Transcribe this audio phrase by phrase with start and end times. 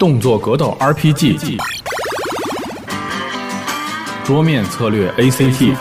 [0.00, 1.58] 动作格斗 RPG，
[4.24, 5.76] 桌面策略 ACT。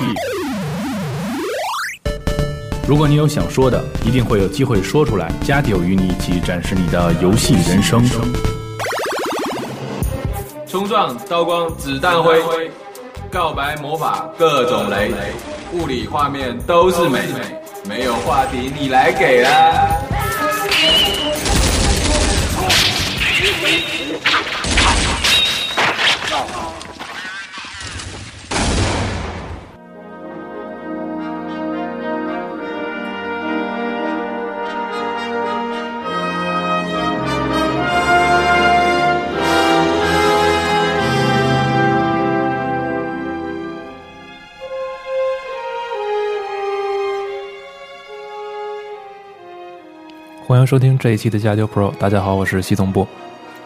[2.85, 5.31] 如果你有想说的，一定会有机会说出来。
[5.41, 8.03] 加丢与你一起展示你的游戏人生。
[10.67, 12.69] 冲撞、刀光、子弹灰，
[13.31, 15.13] 告白魔法各种雷，
[15.71, 17.21] 物理画面都是美，
[17.87, 19.95] 没有话题你来给啦。
[50.49, 51.93] 欢迎收听这一期的加九 Pro。
[51.99, 53.07] 大家好，我是系统部。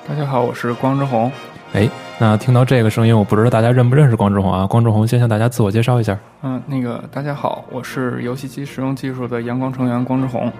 [0.06, 1.32] 大家好，我是光之红。
[1.72, 4.68] 哎，那听到这个声音，我不知道大家认不认识光之红啊？
[4.68, 6.20] 光之红先向大家自我介绍一下。
[6.42, 10.52] 嗯，那个大家好，我是游戏机使用技术的阳光成员光之红。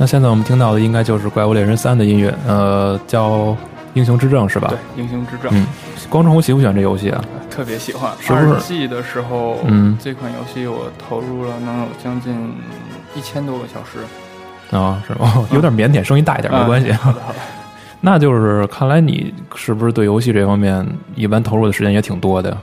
[0.00, 3.48] 那现在我们听到的应该就是《怪物猎人三》的音乐，呃，叫
[3.92, 4.68] 《英雄之证》是吧？
[4.68, 5.52] 对，《英雄之证》。
[5.54, 5.66] 嗯，
[6.08, 7.22] 光之红喜不喜欢这游戏啊？
[7.50, 8.10] 特别喜欢。
[8.18, 12.34] 是不是二 G 的时候，嗯这款游戏我投入了能有将近
[13.14, 13.98] 一千多个小时。
[14.74, 15.46] 啊，是吗？
[15.52, 16.96] 有点腼腆，声音大一点没关系。
[18.00, 22.56] 那就是看来你是不是对游戏这方面一般投入的时间也挺多的？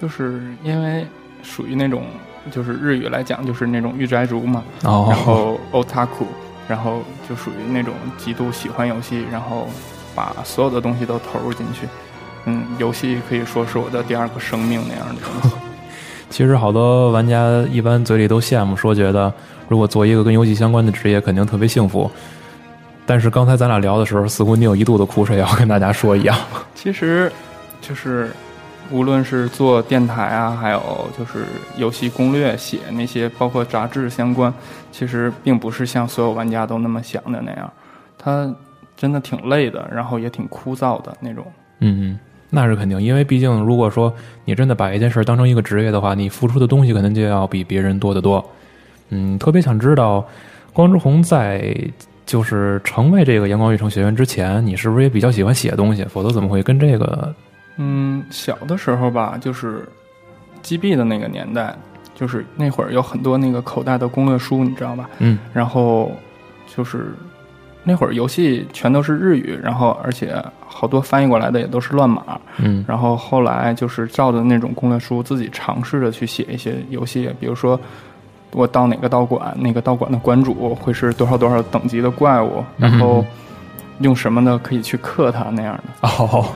[0.00, 1.06] 就是因为
[1.42, 2.04] 属于那种，
[2.50, 4.62] 就是日语来讲，就是那种御宅族嘛。
[4.84, 6.24] 哦，然后 otaku，
[6.70, 9.68] 然后就属于那种极度喜欢游戏，然后
[10.14, 11.88] 把所有的东西都投入进去。
[12.44, 15.56] 嗯，游戏可以说是我的第二个生命那样的东西。
[16.30, 19.34] 其实好多玩家一般嘴里都羡慕，说觉得
[19.66, 22.08] 如果做一个跟游戏相关的职业，肯定特别幸福。
[23.04, 26.38] 但是刚才咱俩聊的时候，似乎你有一肚子苦水要跟大家说一样。
[26.76, 27.32] 其实，
[27.80, 28.30] 就是
[28.90, 31.44] 无论是做电台啊，还有就是
[31.76, 34.52] 游戏攻略写那些，包括杂志相关，
[34.90, 37.72] 其实并不是像所有玩家都那么想的那样，
[38.18, 38.52] 它
[38.96, 41.46] 真的挺累的，然后也挺枯燥的那种。
[41.78, 42.18] 嗯，
[42.50, 44.12] 那是肯定，因为毕竟如果说
[44.44, 48.44] 你真的把一件事当成一个职业的话，你付出的东西可能就要比别人多得多。
[49.10, 50.26] 嗯，特别想知道，
[50.72, 51.74] 光之红在
[52.26, 56.04] 就是成为这个阳光育成学院之前，你是不是也比较喜欢写东西？
[56.04, 57.32] 否则怎么会跟这个？
[57.82, 59.88] 嗯，小的时候吧，就是
[60.60, 61.74] 击毙的那个年代，
[62.14, 65.08] 就是那会儿有很多那个口袋的攻略书，你知道吧？
[65.18, 66.12] 嗯然后
[66.66, 67.14] 就是
[67.82, 70.36] 那会儿游戏全都是日语，然后而且
[70.68, 72.38] 好多翻译过来的也都是乱码。
[72.58, 77.80] 嗯然后后来就是照着那种攻略书，自己尝试着去写一些游戏，比如说
[78.52, 83.24] 我到哪个道馆，那个道馆的馆主会是多少多少等级的怪物，然后
[84.00, 86.08] 用什么呢可以去克它那样的。
[86.08, 86.46] 哦，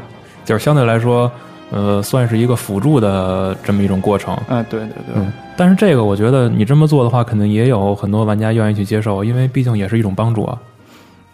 [0.45, 1.31] 就是相对来说，
[1.71, 4.35] 呃，算是一个辅助的这么一种过程。
[4.49, 10.59] 啊、对对对，嗯，但是这个我觉得你这么做的话，肯定也有很多玩家愿意去接受，因为毕竟也是一种帮助啊。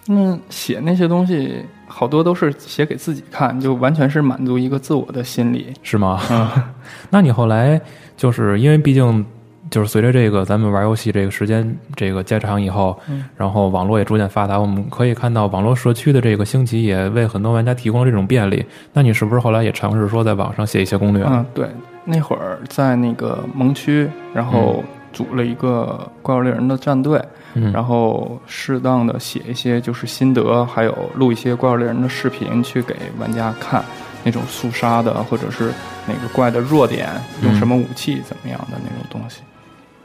[0.07, 5.73] 那写那些东西好多都是写给自己看，就完全是满足一个自我的心理。
[5.83, 6.21] 是吗？
[6.31, 6.49] 嗯，
[7.11, 7.81] 那你后来
[8.17, 9.25] 就是因为毕竟
[9.71, 18.65] 就是随着这个咱们玩游戏这个时间这个加长以后，嗯然后网络也逐渐发达，我们可以看到网络社区的这个兴起，也为很多玩家提供了这种便利。
[18.93, 21.25] 那你是不是后来也尝试说在网上写一些攻略？
[21.25, 21.69] 嗯，对，
[22.05, 24.83] 那会儿在那个盟区，然后
[25.13, 27.23] 组了一个怪物猎人的战队，
[27.55, 33.85] 嗯，然后适当的写一些就是心得，还有录一些怪物猎人的视频去给玩家看，
[34.25, 35.73] 那种速杀的或者是
[36.07, 37.09] 哪个怪的弱点，
[37.43, 39.43] 用什么武器怎么样的那种东西。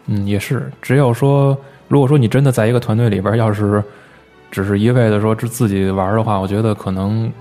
[0.07, 0.71] 嗯，也是。
[0.81, 1.57] 只有说，
[1.87, 3.83] 如果说你真的在一个团队里边，要是
[4.51, 7.31] 只是一味的说自自己玩的话，我觉得可能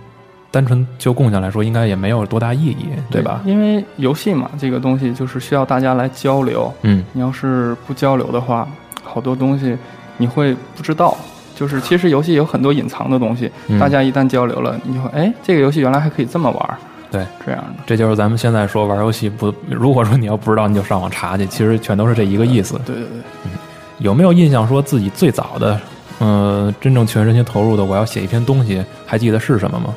[0.51, 3.41] 单纯就贡献来说，应该也没有多大意义，对吧？
[3.45, 6.73] 因为游戏嘛，这个东西就是需要大家来交流。
[6.83, 8.69] 嗯你要是不交流的话，
[9.03, 9.77] 好多东西
[10.17, 11.17] 你会不知道。
[11.57, 16.77] 就是其实游戏有很多隐藏的东西，嗯大家一旦交流了，你就会哎，这个游戏原来还可以这么玩儿。
[17.15, 17.83] 对，这样的。
[17.87, 22.75] 这就是咱们现在说玩游戏不，如果说你要不知道，你就上网查去，其实全都是这一个意思。
[22.85, 23.53] 对对对，
[23.99, 25.81] 有没有印象说自己最早的，
[26.19, 29.95] 呃，真正全身心投入的，我要写一篇东西，还记得是什么吗？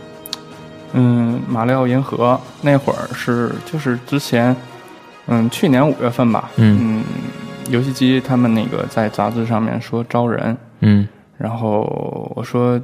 [0.93, 4.55] 嗯，马里奥银河那会儿是就是之前，
[5.25, 7.03] 嗯，去年五月份吧，嗯
[7.69, 12.79] 游戏机他们那个在杂志上面说招人，嗯然后我说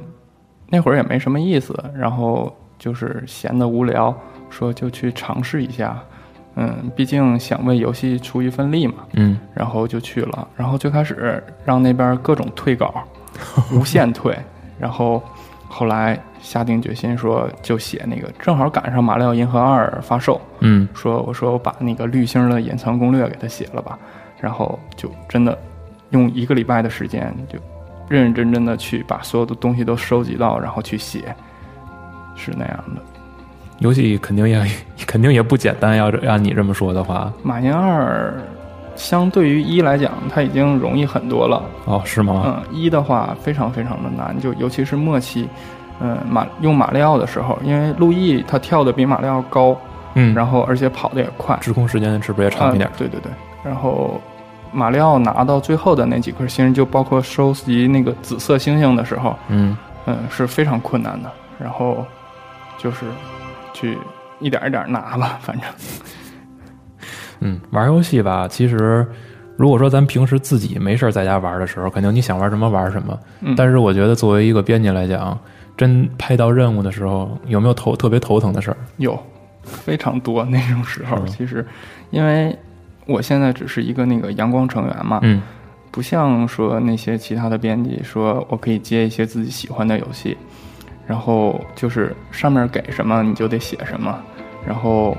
[0.68, 4.14] 那会儿也没什么意思，然后就是闲得无聊，
[4.50, 5.98] 说就去尝试一下，
[6.56, 9.38] 嗯，毕竟想为游戏出一份力嘛，嗯。
[9.54, 12.94] 然后就去了，然后最开始让那边各种退稿，
[13.72, 14.36] 无限退，
[14.78, 15.22] 然后
[15.68, 20.88] 后来下定决心说就写那个，正好赶上《马里奥银河二》发售，嗯。
[20.94, 23.98] 说我说我把那个绿星的隐藏攻略给他写了吧，
[24.40, 25.56] 然后就真的
[26.10, 27.58] 用一个礼拜的时间就
[28.08, 31.34] 认认真真的去把所有的东西都收集到，然后去写，
[32.36, 33.02] 是那样的。
[33.80, 34.64] 游戏肯定也
[35.06, 38.32] 肯定也不简单，要按你这么说的话，马银二
[38.96, 41.62] 相对于一来讲，它已经容易很多了。
[41.84, 42.42] 哦，是吗？
[42.46, 45.48] 嗯，一的话非常非常的难，就尤其是末期，
[46.00, 49.76] 嗯，马用马里奥的时候，因为路易他跳的比马里奥高，
[50.14, 52.92] 嗯，然后而且跑的也快，滞空时间是不是也长一点啊？
[52.96, 53.32] 对对对，
[53.64, 54.20] 然后
[54.72, 59.76] 马里奥拿到最后的那几颗星，就包括收集那个紫色星星的时候，嗯
[60.06, 61.28] 嗯，是非常困难的。
[61.58, 62.06] 然后
[62.78, 63.06] 就是
[63.72, 63.96] 去
[64.40, 65.68] 一点一点拿吧，反正
[67.40, 69.06] 嗯，玩游戏吧，其实
[69.56, 73.18] 如果说咱平时自己没事儿在家玩的时候，肯定你想玩什么玩什么。
[73.40, 75.38] 嗯但是我觉得作为一个编辑来讲，
[75.76, 78.76] 真拍到任务的时候，有没有头特别头疼的事儿？
[78.96, 79.18] 有
[79.62, 81.16] 非常多那种时候。
[81.18, 81.66] 嗯其实
[82.10, 82.56] 因为
[83.06, 85.42] 我现在只是一个那个阳光成员嘛，嗯
[85.90, 90.36] 不像说那些其他的编辑说我可以接一些自己喜欢的游戏，
[91.06, 94.18] 然后就是上面给什么你就得写什么，
[94.66, 95.16] 然后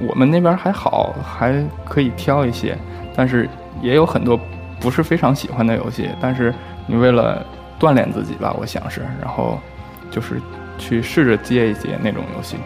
[0.00, 1.54] 我们那边还好，还
[1.84, 2.76] 可以挑一些，
[3.16, 3.48] 但是
[3.82, 4.38] 也有很多
[4.80, 6.54] 不是非常喜欢的游戏，但是
[6.86, 7.44] 你为了
[7.80, 9.58] 锻炼自己吧，我想是，然后
[10.10, 10.40] 就是
[10.78, 12.56] 去试着接一接那种游戏，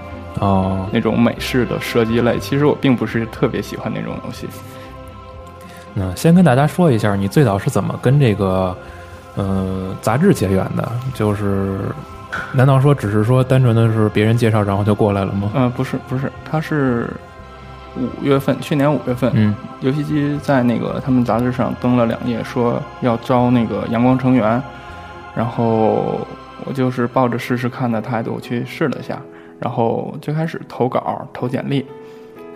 [0.40, 4.46] 哦，那种美式的射击类，其实我并不是特别喜欢那种游戏。
[5.94, 8.76] 那先跟大家说一下，你最早是怎么跟这个
[9.34, 10.90] 呃杂志结缘的？
[11.14, 11.80] 就是
[12.52, 15.50] 难道说只是说单纯的是别人介绍，然后就过来了吗？
[15.54, 17.08] 嗯、不是不是，他是
[17.96, 19.54] 五月份，去年五月份，嗯。
[19.80, 24.62] 游戏机在那个他们杂志上登了两页，说要招那个阳光成员，
[25.34, 26.20] 然后
[26.64, 29.20] 我就是抱着试试看的态度去试了一下，
[29.58, 31.84] 然后最开始投稿投简历，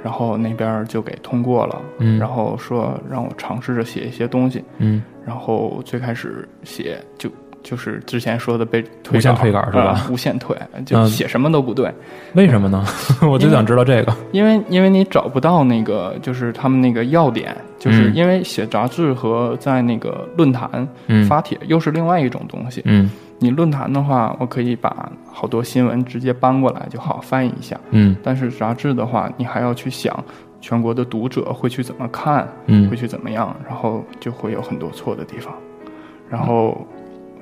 [0.04, 2.18] 然后那边就给通过了，嗯。
[2.18, 5.02] 然后说让我尝试着写一些东西，嗯。
[5.26, 7.28] 然后最开始写就
[7.66, 10.00] 就是之前说的被推无限退稿是吧？
[10.04, 11.04] 呃无限退，就嗯。
[11.08, 11.92] 写什么都不对，
[12.34, 12.84] 为什么呢？
[13.28, 14.14] 我就想知道这个。
[14.30, 18.14] 因为因为你找不到那个就是他们那个要点，就是嗯。
[18.14, 21.26] 因为写杂志和在那个论坛嗯。
[21.26, 22.82] 发帖又是另外一种东西。
[22.84, 23.10] 嗯。
[23.40, 28.16] 你论坛的话，我可以把好多新闻直接搬过来就好翻译一下，嗯。
[28.22, 30.16] 但是杂志的话，你还要去想
[30.60, 32.88] 全国的读者会去怎么看，嗯。
[32.88, 35.52] 会去怎么样，然后就会有很多错的地方。
[36.28, 36.86] 然后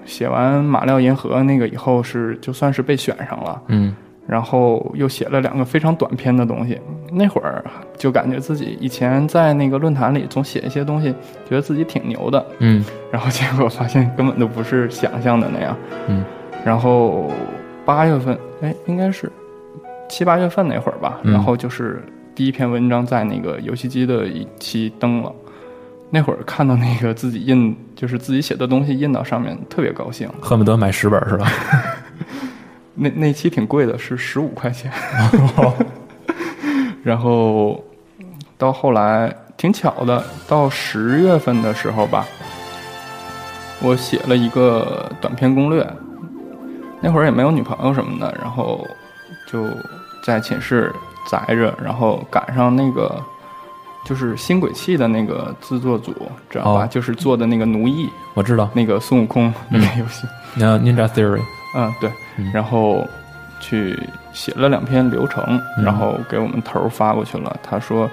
[0.04, 3.94] 写完《马料银河》那个以后是就算是被选上了，嗯
[4.26, 6.80] 然后又写了两个非常短篇的东西。
[7.12, 7.62] 那会儿
[7.98, 11.14] 就感觉自己以前在那个论坛里总写一些东西，
[11.48, 15.76] 觉得自己挺牛的，嗯然后结果发现根本都不是想象的那样。
[16.08, 16.24] 嗯
[16.64, 17.30] 然后
[17.84, 19.30] 八月份，哎，应该是
[20.08, 22.02] 七八月份那会儿吧，嗯然后就是
[22.34, 25.30] 第一篇文章在那个游戏机的一期登了。
[26.14, 30.30] 那会儿看到那个自己印，就是自己写的东西印到上面，特别高兴。
[30.40, 31.50] 恨不得买十本是吧？
[32.94, 34.92] 那那期挺贵的，是十五块钱。
[37.02, 37.84] 然后
[38.56, 42.24] 到后来挺巧的，到十月份的时候吧，
[43.82, 45.84] 我写了一个短篇攻略。
[47.00, 48.86] 那会儿也没有女朋友什么的，然后
[49.48, 49.66] 就
[50.24, 50.94] 在寝室
[51.28, 53.20] 宅着，然后赶上那个
[54.04, 56.12] 就是新轨迹的那个制作组，
[56.50, 56.84] 知道吧？
[56.84, 60.26] 哦就是做的那个奴役我知道，那个孙悟空那个游戏。
[60.54, 61.40] 那 Ninja Theory，
[61.74, 63.06] 嗯，对，嗯然后
[63.60, 63.98] 去
[64.32, 65.42] 写了两篇流程，
[65.78, 67.56] 嗯然后给我们头儿发过去了。
[67.62, 68.08] 他说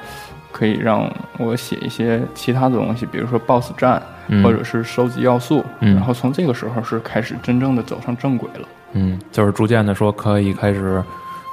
[0.51, 5.63] 可以让我写一些其他的东西，比如说 BOSS 战，嗯或者是收集要素。
[5.81, 8.67] 嗯然后从这个时候是开始真正的走上正轨了。
[8.93, 11.03] 嗯，就是逐渐的说可以开始，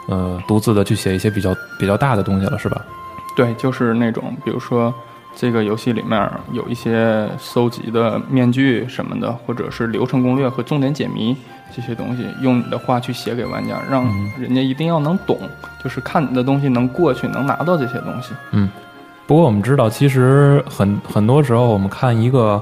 [0.08, 2.84] 呃，独自的去写一些比较比较大的东西了，是吧？
[3.38, 4.92] 对，就是那种比如说。
[5.36, 11.36] 这个游戏里面有一些搜集的面具什么的，或者是流程攻略和重点解谜
[11.72, 15.38] 这些东西，用你的话去写给玩家，让嗯人家一定要能懂，
[15.84, 18.34] 就是看你的东西能过去，能拿到这些东西。
[18.50, 18.68] 嗯
[19.28, 22.60] 不过我们知道，其实很很多时候，我们看一个，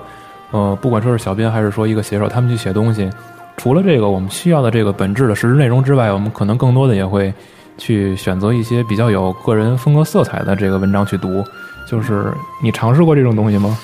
[0.51, 3.09] 呃，不管说是小编还是说一个写手，他们去写东西，
[3.57, 7.33] 除了这个我们需要的这个本质的实质内容之外，我们可能更多的也会
[7.79, 11.45] 去选择一些比较有个人风格色彩的这个文章去读。
[11.87, 13.79] 就是你尝试过这种东西吗？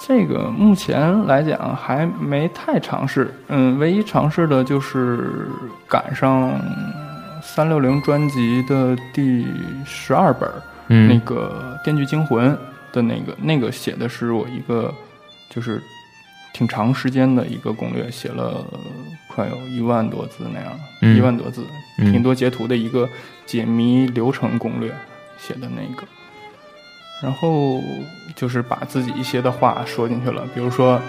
[0.00, 5.48] 这个目前来讲还没太尝试，嗯，唯一尝试的就是
[5.88, 6.52] 赶上
[7.42, 9.44] 三六零专辑的第
[9.84, 10.48] 十二本，
[10.86, 12.52] 嗯，那个《电锯惊魂》
[12.92, 14.94] 的那个那个写的是我一个
[15.50, 15.82] 就是
[16.52, 18.64] 挺长时间的一个攻略，写了
[19.38, 21.64] 快有一万多字那样，嗯一万多字，
[21.98, 23.08] 嗯挺多截图的一个
[23.46, 24.92] 解谜流程攻略
[25.38, 26.02] 写的那个。
[27.22, 27.80] 然后
[28.34, 31.00] 就是把自己一些的话说进去了，比如说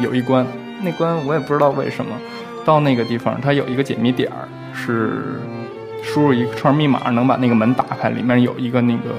[0.00, 0.46] 有一关，
[0.82, 2.16] 那关我也不知道为什么，
[2.64, 5.38] 到那个地方它有一个解谜点儿，是
[6.02, 9.10] 输入一串密码能把那个门打开，里面有一个那个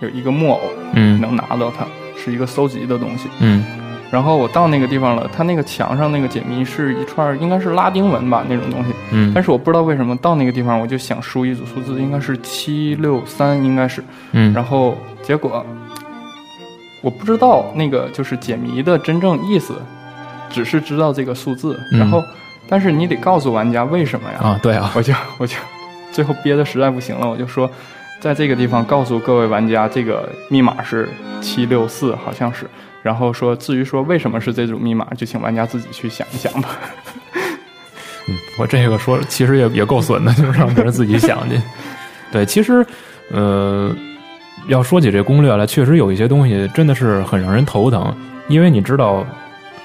[0.00, 0.60] 有一个木偶，
[0.92, 3.30] 嗯能拿到它，是一个搜集的东西。
[3.40, 3.64] 嗯
[4.14, 15.66] 然后我到那个地方了，它那个墙上那个解谜是一串应该是拉丁文吧那种东西，嗯，但是我不知道为什么到那个地方我就想输一组数字，应该是七六三，应该是，嗯，然后结果
[17.02, 19.74] 我不知道那个就是解谜的真正意思，
[20.48, 21.98] 只是知道这个数字，嗯。
[21.98, 22.22] 然后
[22.68, 24.38] 但是你得告诉玩家为什么呀？
[24.40, 25.56] 啊，对啊，我就我就
[26.12, 27.68] 最后憋得实在不行了，我就说，
[28.24, 31.06] 在这个地方告诉各位玩家，这个密码是
[31.42, 32.64] 七六四，好像是。
[33.02, 36.70] 然后说，至于说为什么是这组密码，就请玩家自己去想一想吧。
[38.26, 41.60] 嗯，我这个说其实也也够损的，就是让别人自己想去。
[42.32, 42.82] 对，其实，
[43.30, 43.94] 呃，
[44.68, 48.10] 要说起这攻略来，确实有一些东西真的是很让人头疼，
[48.48, 49.22] 因为你知道，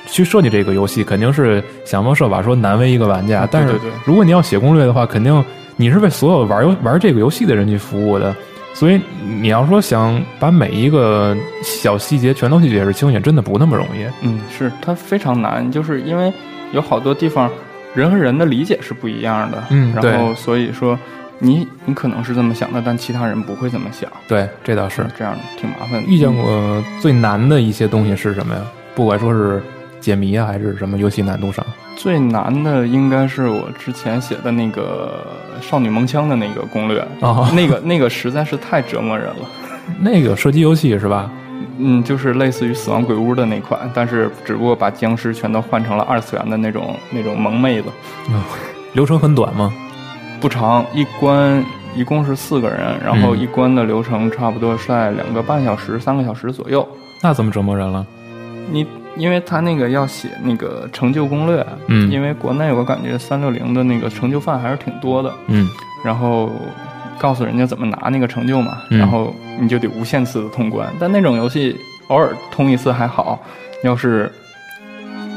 [0.05, 5.43] 去设计这个游戏肯定是想方设法说难为一个玩家，啊但是如果你要写攻略的话，肯定
[5.79, 8.35] 你是为所有玩游玩这个游戏的人去服务的。
[8.73, 8.99] 所以
[9.41, 14.05] 你要说想把每一个小细节全都去解释清，也真的不那么容易。
[14.21, 16.31] 嗯，是它非常难，就是因为
[16.73, 17.49] 有好多地方
[17.95, 19.63] 人和人的理解是不一样的。
[19.69, 20.99] 嗯对然后所以说
[21.39, 25.05] 你你可能是这么想的，但其他人不会这么想，对，这倒是。
[25.17, 26.01] 这样挺麻烦的。
[26.01, 28.61] 遇见过最难的一些东西是什么呀？
[28.95, 29.61] 不管说是
[30.01, 31.65] 解谜啊，还是什么游戏难度上。
[31.95, 35.25] 最难的应该是我之前写的那个
[35.61, 39.49] 少女萌枪的那个攻略，哦那个那个实在是太折磨人了。
[39.99, 41.29] 那个射击游戏是吧？
[41.77, 47.89] 嗯，就是类似于死亡鬼屋的那款，但是只不过把僵尸全都换成了二次元的那种那种萌妹子，
[48.93, 49.73] 流程很短吗？
[50.41, 51.63] 不长，一关
[51.95, 56.87] 一共是四个人，然后嗯一关的流程差不多是在两个半小时、三个小时左右。
[57.21, 58.05] 那怎么折磨人了？
[58.71, 58.85] 你
[59.17, 62.09] 因为他那个要写那个成就攻略，嗯。
[62.11, 65.67] 因为国内我感觉三六零的那个成就范还是挺多的，嗯。
[66.03, 66.49] 然后
[67.17, 68.99] 告诉人家怎么拿那个成就嘛，嗯。
[68.99, 70.87] 然后你就得无限次的通关。
[70.99, 71.75] 但那种游戏
[72.07, 73.39] 偶尔通一次还好，
[73.83, 74.31] 要是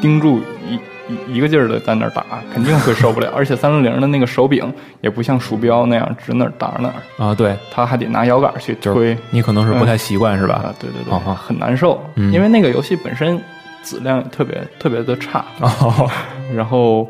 [0.00, 0.74] 盯住一
[1.08, 2.24] 一一个劲儿的在那儿打，
[2.54, 3.30] 肯定会受不了。
[3.36, 10.54] 而且三六零的那个手柄也不像鼠标那样指哪儿打哪儿，啊，对，它还得拿摇杆去就推是你可能是不太习惯是吧？
[10.64, 12.32] 啊？，对对对，哦哦很难受，嗯。
[12.32, 13.38] 因为那个游戏本身
[13.82, 15.44] 质量也特别特别的差。
[15.60, 16.10] 哦，
[16.54, 17.08] 然后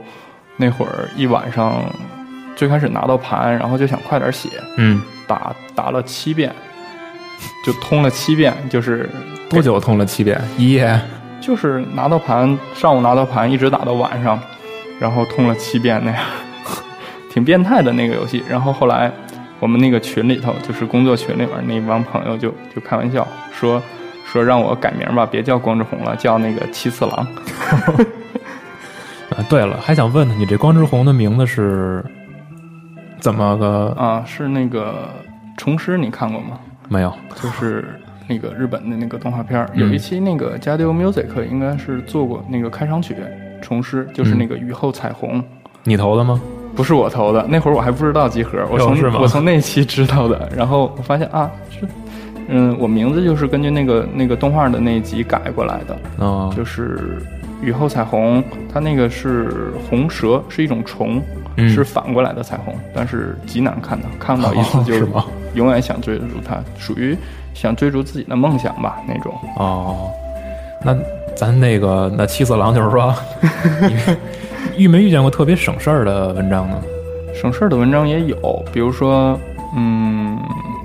[0.57, 1.83] 那会儿一晚上，
[2.57, 6.53] 最开始拿到盘，然后就想快点写，嗯，打打了七遍，
[7.65, 9.09] 就通了七遍，就是
[9.49, 10.41] 多久通了七遍？
[10.57, 11.01] 一夜？
[11.41, 14.39] 就是拿到盘，上午拿到盘，一直打到晚上，
[15.01, 16.23] 然后通了七遍那样，
[17.33, 18.45] 挺变态的那个游戏。
[18.49, 19.11] 然后后来
[19.59, 23.83] 我们那个群里头，就是工作群里面那帮朋友就就开玩笑说
[24.33, 27.27] 说让我改名吧，别叫光之红了，叫那个七次郎。
[29.37, 32.03] 啊，对了，还想问呢，你这光之红的名字是
[33.21, 33.95] 怎么个？
[33.99, 35.11] 啊，是那个
[35.59, 36.59] 虫师，你看过吗？
[36.89, 37.13] 没有？
[37.35, 43.15] 就是那个日本的那个动画片儿，嗯有一期那个 Jadio Music 应该是做过那个开场曲
[43.63, 45.45] 《虫师》，就是那个雨后彩虹，
[45.85, 46.41] 你投的吗？
[46.75, 51.87] 不是我投的，那会儿我还不知道集合，我从我从那期知道的，然后我发现啊，是，
[52.49, 57.19] 嗯，我名字就是根据那个那个动画的那一集改过来的，哦，就是
[57.63, 61.23] 雨后彩虹，它那个是红蛇，是一种虫，
[61.57, 67.17] 嗯是反过来的彩虹，但是极难看的，看到一次哦就是吗永远想追逐它，属于
[67.55, 69.33] 想追逐自己的梦想吧那种。
[69.59, 70.11] 哦，
[70.83, 70.97] 那
[71.37, 73.15] 咱那个那七色狼就是说，
[74.77, 76.83] 你遇没遇见过特别省事儿的文章呢？
[77.35, 79.39] 省事儿的文章也有，比如说，
[79.75, 80.39] 嗯，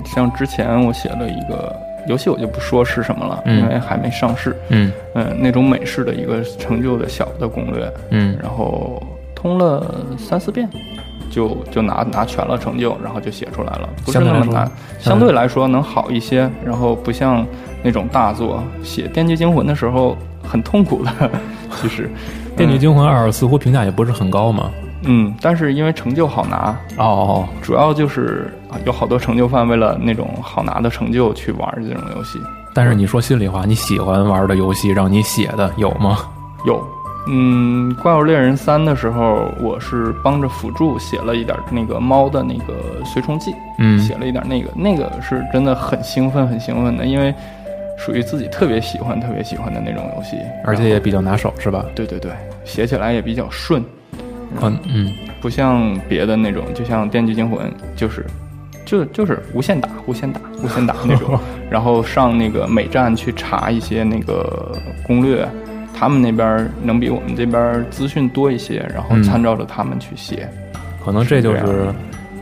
[0.04, 1.74] 像之前我写了一个
[2.08, 4.56] 游戏，我就不说是什么了，嗯因为还没上市。
[4.68, 9.02] 嗯嗯，那种美式的一个成就的小的攻略，嗯然后
[9.34, 10.68] 通了三四遍，
[11.30, 16.48] 就就拿拿全了成就，然后就写出来了，不是相对来说那么难，相对来说能好一些。
[16.64, 17.46] 然后不像
[17.82, 21.30] 那种大作，写《电锯惊魂》的时候很痛苦的，
[21.80, 22.08] 其实。
[22.56, 24.70] 《电锯惊魂二》似乎评价也不是很高嘛。
[25.02, 32.40] 嗯，但是因为成就好拿，哦，主要就是啊有好多成就犯为了那种好拿的成就去玩这种游戏。
[32.74, 36.18] 但是你说心里话，你喜欢玩的游戏让你写的有吗？
[36.66, 36.82] 有
[37.30, 42.74] 嗯，《怪物猎人三》的时候，我是帮着辅助写了一点那个猫的那个
[43.04, 47.34] 随从记，嗯写了一点那个，那个是真的很兴奋，很兴奋的，因为
[47.98, 51.84] 属于自己特别喜欢、特别喜欢的那种游戏，而且也比较拿手，是吧？
[51.94, 52.32] 对对对，
[52.64, 53.84] 写起来也比较顺，
[54.60, 54.78] 嗯。
[54.88, 58.24] 嗯，不像别的那种，就像《电锯惊魂》，就是
[58.84, 61.38] 就就是无限打、无限打、无限打那种，
[61.70, 64.72] 然后上那个美站去查一些那个
[65.06, 65.46] 攻略，
[65.94, 70.48] 他们那边能比我们这边资讯多一些，然后嗯参照着他们去写。
[71.04, 71.94] 可能这就是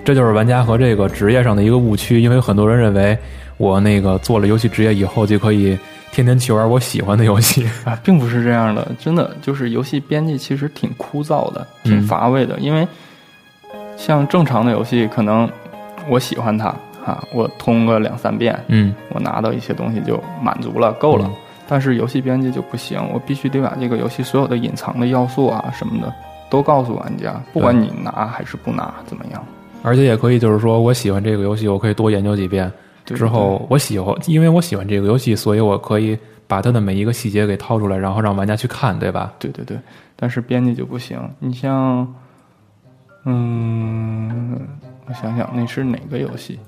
[0.04, 3.16] 这就是玩家和这个职业上的一个误区，因为很多人认为
[3.56, 5.78] 我那个做了游戏职业以后就可以
[6.12, 7.68] 天天去玩我喜欢的游戏。
[7.84, 12.86] 啊，并不是这样的，真的就是游戏编辑其实挺枯燥的，挺嗯乏味的，因为
[13.96, 15.50] 像正常的游戏，可能
[16.08, 16.66] 我喜欢它
[17.04, 21.26] 啊，我通个两三遍，嗯我拿到一些东西就满足了，够了。
[21.26, 21.34] 嗯
[21.68, 26.14] 但是游戏编辑就不行，我必须得把这个游戏所有的隐藏的要素啊什么的
[26.48, 29.44] 都告诉玩家，不管你拿还是不拿，怎么样？
[29.82, 32.72] 而且也可以就是说我喜欢这个游戏，我可以多研究几遍。
[33.06, 39.32] 对之后我喜欢，因为我喜欢这个游戏，所以我可以把它的每一个细节给掏出来，然后让玩家去看，对吧？
[39.38, 39.78] 对对对，
[40.16, 41.18] 但是编辑就不行。
[41.38, 42.12] 你像，
[43.24, 44.58] 嗯，
[45.06, 46.58] 我想想，那是哪个游戏？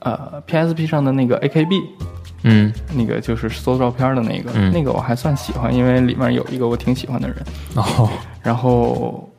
[0.00, 1.80] 呃，PSP 上的那个 AKB，
[2.42, 7.36] 嗯那个就是搜照片的那个，嗯那个我还算喜欢，因为里面有一个我挺喜欢的人。
[7.76, 8.08] 哦
[8.42, 9.29] 然后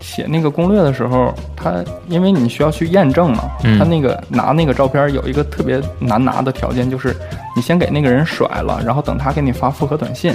[0.00, 7.14] 写那个攻略的时候，他因为你需要去验证嘛，嗯他那个拿那个照片有一个特别难拿的条件，就是
[7.56, 10.34] 你先给那个人甩了，然后等他给你发复合短信，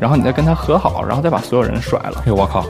[0.00, 2.22] 然后你再跟他和好，然后再把所有人甩了。
[2.24, 2.64] 哎呦我靠，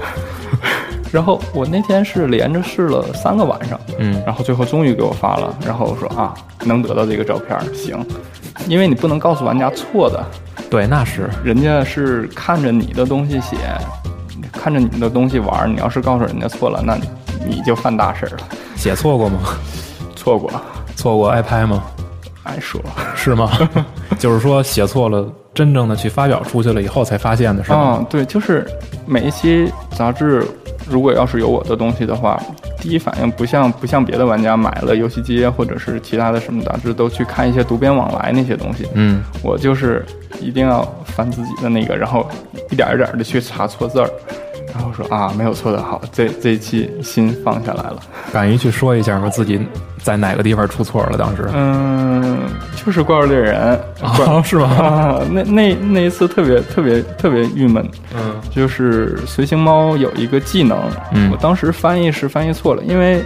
[1.13, 4.23] 然后我那天是连着试了三个晚上，嗯。
[4.27, 7.99] 然后最后终于给我发了，然后我说啊，能得到这个照片行，
[8.69, 10.25] 因为你不能告诉玩家错的，
[10.71, 11.29] 对，那是。
[11.45, 13.57] 人家是看着你的东西写，
[14.53, 16.97] 看着你的东西玩，你要是告诉人家错了，那
[17.47, 18.49] 你就犯大事儿了。
[18.77, 19.39] 写错过吗？
[20.17, 20.51] 错过，
[20.97, 21.83] 错过 iPad 吗？
[22.43, 22.81] 爱说
[23.15, 23.51] 是吗？
[24.19, 27.77] 就是说写错了，真正的去发表出去了以后才发现的是吗？
[27.79, 28.67] 啊、对，就是
[29.07, 30.47] 每一期杂志，
[30.89, 32.39] 如果要是有我的东西的话，
[32.79, 40.05] 第一反应不像不像别的玩家买了游戏机啊或者是其他的什么杂志都去看一些读编往来那些东西，嗯，我就是
[40.39, 42.29] 一定要翻自己的那个，然后
[42.71, 44.11] 一点一点的去查错字儿，
[44.75, 47.97] 然后说啊没有错的好，这这一期心放下来了。
[48.33, 49.29] 敢于去说一下吗？
[49.29, 49.61] 自己
[50.03, 51.17] 在哪个地方出错了？
[51.17, 52.41] 当时嗯，
[52.85, 53.79] 就是怪物猎人，
[54.17, 54.69] 怪啊，是吗？
[54.69, 60.79] 啊，那那那一次特别特别特别郁闷，嗯就是随行猫有一个技能，
[61.13, 63.23] 嗯我当时翻译是翻译错了，因为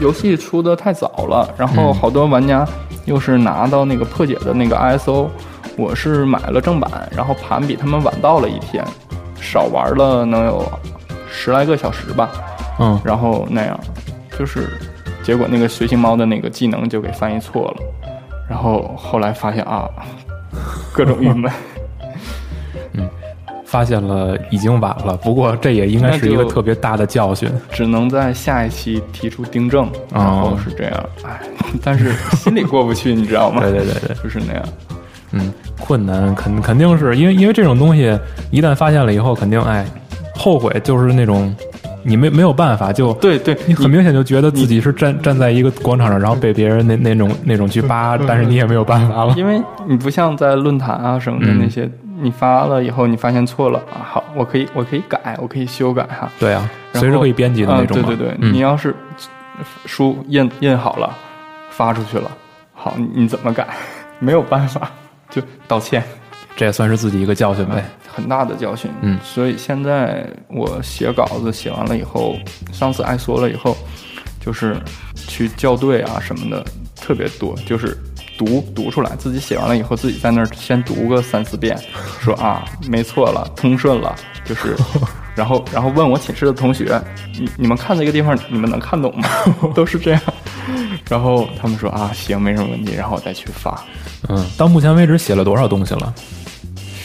[0.00, 2.66] 游戏出的太早了，然后嗯好多玩家
[3.04, 5.26] 又是拿到那个破解的那个 ISO，
[5.80, 8.84] 我是买了正版，然后盘比他们晚到了一天，
[9.40, 10.70] 少玩了能有
[11.30, 12.28] 十来个小时吧，
[12.78, 13.80] 嗯，然后那样，
[14.38, 14.68] 就是
[15.22, 17.76] 结果那个随行猫的那个技能就给翻译错了，
[18.46, 19.88] 然后后来发现啊，
[20.92, 21.50] 各种郁闷。
[22.92, 23.08] 嗯
[23.64, 25.16] 发现了已经晚了。
[25.18, 27.48] 不过这也应该是一个特别大的教训。
[27.70, 31.40] 只能在下一期提出订正，然后是这样，哎，
[31.80, 33.60] 但是心里过不去，你知道吗？
[33.70, 34.62] 对对对对，就是那样。
[35.32, 38.18] 嗯，困难肯肯定是因为因为这种东西
[38.50, 39.84] 一旦发现了以后，肯定哎
[40.34, 41.54] 后悔，就是那种
[42.02, 43.12] 你没没有办法就。
[43.14, 49.34] 对对，你很明显就觉得自己是站站在一个广场上，然后被别人那那种那种去扒，但是你也没有办法了。
[49.36, 51.88] 因为你不像在论坛啊什么的嗯那些，
[52.20, 56.28] 你发了以后你发现错了啊，好，我可以我可以改，我可以修改哈。
[56.38, 58.94] 对啊，随时可以编辑的那种对对对，嗯你要是
[59.84, 61.14] 书印印好了，
[61.70, 62.30] 发出去了，
[62.72, 63.66] 好，你你怎么改？
[64.22, 64.90] 没有办法，
[65.30, 66.02] 就道歉。
[66.56, 67.84] 这也算是自己一个教训呗。
[68.12, 68.90] 很大的教训。
[69.02, 72.36] 嗯所以现在我写稿子写完了以后，
[72.72, 73.76] 上次爱说了以后，
[74.44, 74.76] 就是
[75.14, 76.64] 去校对啊什么的
[76.96, 77.96] 特别多，就是
[78.40, 81.78] 读读出来，自己写完了以后，自己在那儿先读个三四遍，
[82.22, 84.74] 说啊没错了，通顺了，就是。
[85.36, 87.00] 然后，然后问我寝室的同学，
[87.38, 89.28] 你你们看这个地方，你们能看懂吗？
[89.74, 90.20] 都是这样。
[91.08, 92.94] 然后他们说啊，行，没什么问题。
[92.94, 93.82] 然后我再去发。
[94.28, 96.12] 嗯，到目前为止写了多少东西了？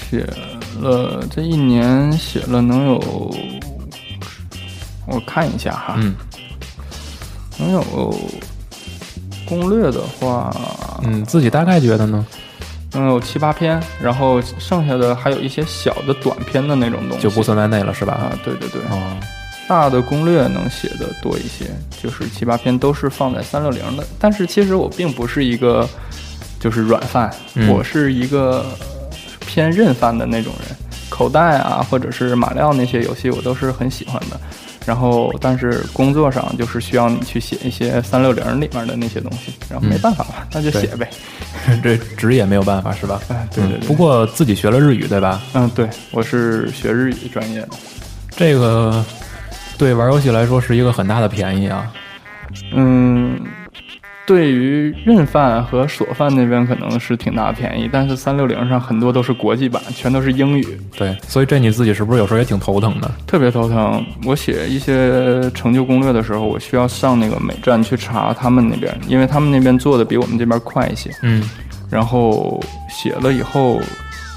[0.10, 0.28] 写
[0.82, 3.36] 了这一年写了能有，
[5.06, 6.16] 我看一下哈，嗯
[7.58, 8.14] 能有
[9.46, 10.54] 攻略的话，
[11.04, 12.26] 嗯，自己大概觉得呢，
[12.94, 18.14] 能有七八篇，然后剩下的还有一些小的短篇的那种东西，就不算在内了，是吧？
[18.14, 19.18] 啊，对对对，哦，
[19.68, 21.66] 大的攻略能写的多一些，
[22.02, 24.04] 就是七八篇都是放在三六零的。
[24.20, 25.88] 但是其实我并不是一个
[26.60, 28.66] 就是软饭，嗯我是一个
[29.46, 30.76] 偏韧饭的那种人。
[31.08, 34.38] 口袋啊，或者是马料那些游戏，我都是很喜欢的。
[34.86, 41.10] 然后，但是工作上就是需要你去写一些三六零里面的那些东西，然后没办法嘛，那就写呗。
[41.84, 43.20] 这职业没有办法是吧？
[43.30, 43.88] 哎，对对对。
[43.88, 45.42] 不过自己学了日语对吧？
[45.54, 47.70] 嗯，对，我是学日语专业的。
[48.30, 49.04] 这个
[49.78, 51.92] 对玩游戏来说是一个很大的便宜啊。
[52.74, 53.40] 嗯。
[54.26, 60.66] 对于认饭和索范那边可能是挺大便宜，但是三六零上很多都是国际版，全都是英语。
[60.98, 63.12] 对，所以这你自己是不是有时候也挺头疼的？
[63.28, 64.04] 特别头疼。
[64.26, 71.12] 我写一些成就攻略的时候，我需要上那个美站去查他们那边，因为他们那边做的比我们这边快一些。
[71.22, 71.48] 嗯。
[71.88, 72.60] 然后
[72.90, 73.80] 写了以后，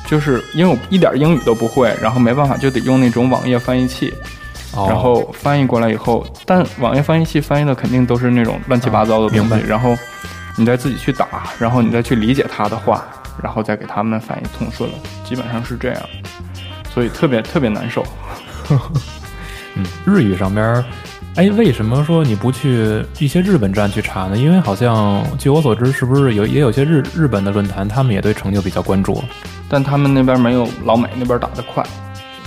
[0.07, 4.12] 就是因为我一点英语都不会，然后没办法就得用那种网页翻译器。
[4.74, 9.66] 然后翻译过来以后，但网页翻译器翻译的肯定都是那种乱七八糟的东西。
[9.66, 9.96] 然后
[10.57, 11.26] 你再自己去打，
[11.59, 13.04] 然后你再去理解他的话，
[13.42, 16.02] 然后再给他们翻译通顺了，基本上是这样。
[16.92, 18.04] 所以特别特别难受。
[19.74, 20.85] 嗯，日语上边，
[21.37, 24.37] 哎，为什么说你不去一些日本站去查呢？
[24.37, 29.22] 因为好像据我所知，是不是有也有些日日本的论坛，他们也对成就比较关注，
[29.68, 31.85] 但他们那边没有老美那边打得快。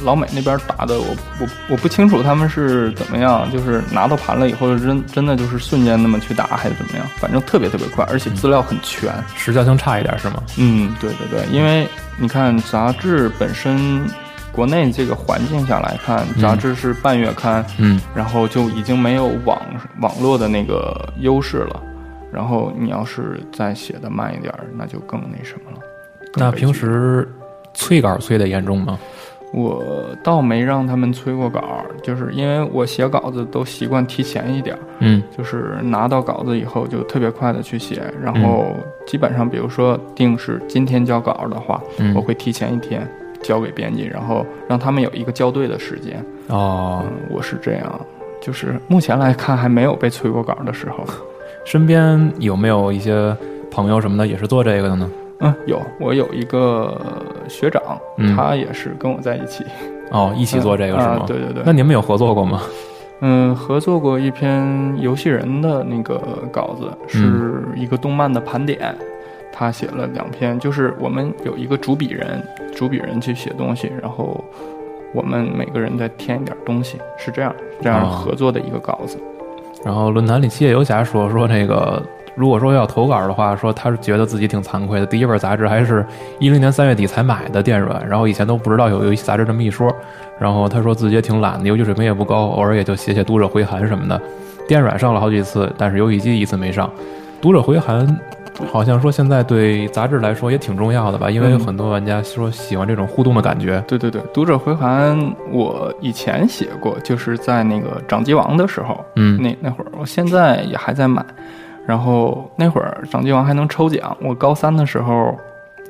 [0.03, 7.07] 老美那边打的，我我我不清楚他们是怎么样，就是拿到盘了以后，真真的就是瞬间那么去打，还是怎么样？
[7.17, 9.13] 反正特别特别快，而且资料很全。
[9.35, 10.43] 时效性差一点是吗？
[10.57, 11.87] 嗯，对对对，因为
[12.17, 14.05] 你看杂志本身，
[14.51, 19.61] 国内这个环境下来看，杂志是半月刊，嗯，然后就已经没有网
[20.01, 21.81] 网络的那个优势了。
[22.31, 25.77] 然后你要是再写的慢一点，那就更那什么了。
[26.35, 27.29] 那平时
[27.73, 28.97] 催稿催的严重吗？
[29.53, 38.67] 我倒没让他们催过稿，就是因为我写稿子都习惯提前一点，嗯，就是拿到稿子以后就特别快的去写，然后
[39.05, 41.81] 基本上比如说定是今天交稿的话，
[42.15, 43.05] 我会提前一天
[43.41, 46.23] 交给编辑，然后让他们有一个校对的时间。
[46.47, 48.01] 哦，我是这样，
[48.41, 51.03] 就是目前来看还没有被催过稿的时候。
[51.65, 53.35] 身边有没有一些
[53.69, 55.09] 朋友什么的也是做这个的呢？
[55.41, 56.95] 嗯，有我有一个
[57.49, 57.81] 学长，
[58.35, 59.65] 他也是跟我在一起。
[60.11, 61.23] 哦，一起做这个是吗？
[61.25, 61.63] 对对对。
[61.65, 62.61] 那你们有合作过吗？
[63.21, 68.95] 嗯，合作过一篇游戏人的那个稿子，是一个动漫的盘点。
[69.51, 72.43] 他写了两篇，就是我们有一个主笔人，
[72.75, 74.43] 主笔人去写东西，然后
[75.13, 79.17] 我们每个人再添一点东西，是这样这样合作的一个稿子。
[79.83, 82.01] 然后论坛里七夜游侠说说这个。
[82.35, 85.05] 如果说要投稿的话，说他是觉得自己挺惭愧的。
[85.05, 86.05] 第一本杂志还是
[86.39, 89.93] 一零年三月底才买的电软，然后以前都不知道有游戏杂志这么一说。
[90.39, 94.19] 然后他说自己也挺懒的，游戏水平也不高，偶尔也就写写读者回函什么的。
[94.67, 96.89] 电软上了好几次，但是游戏机一次没上。
[97.41, 98.19] 读者回函
[98.71, 103.83] 好像说现在对杂志来说也挺重要的吧，因为有很多玩家说喜欢这种互动的感觉。
[103.87, 105.17] 对对对，读者回函
[105.51, 111.25] 我以前写过，就是在那个掌机王的时候，嗯，那那会儿，我现在也还在买。
[111.85, 115.37] 然后那会儿掌机王还能抽奖，我高三的时候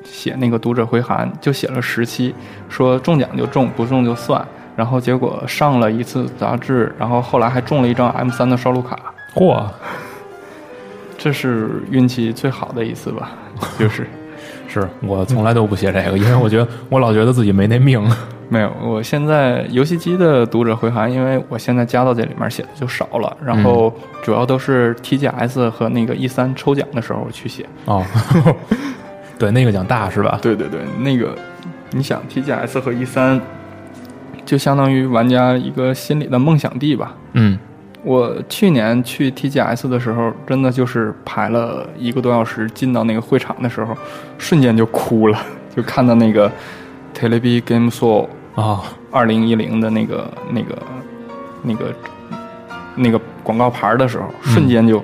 [0.04, 2.34] 写那个读者回函，就写了十期，
[2.68, 4.44] 说中奖就中，不中就算。
[4.74, 8.98] 然后结果上了一次杂志，然后后来还中了一张 M 三的烧录卡。
[9.34, 9.64] 嚯，
[11.18, 13.32] 这是运气最好的一次吧？
[13.78, 14.08] 就是，
[14.72, 18.02] 是我从来都不写这个，因为我觉得我老觉得自己没那命。
[18.48, 23.90] 没有，我现在游戏机的读者回函，因为我现在加到这里面写的就少了，然后
[24.22, 27.64] 主要都是 TGS 和那个 E 三抽奖的时候去写。
[27.86, 28.04] 哦，
[29.38, 30.38] 对，那个奖大是吧？
[30.42, 31.34] 对对对，那个
[31.92, 33.40] 你想 TGS 和 E 三，
[34.44, 37.14] 就相当于玩家一个心里的梦想地吧。
[37.32, 37.58] 嗯，
[38.04, 43.96] 我去年去 TGS 的时候，真的就是排了一个多小时，进到那个会场的时候，
[44.38, 45.38] 瞬间就哭了，
[45.74, 46.50] 就看到那个
[47.14, 48.28] Telebi Game Show。
[48.54, 50.78] 啊，二零一零的那个、那个、
[51.62, 51.94] 那个、
[52.96, 55.02] 那个广告牌的时候，瞬间就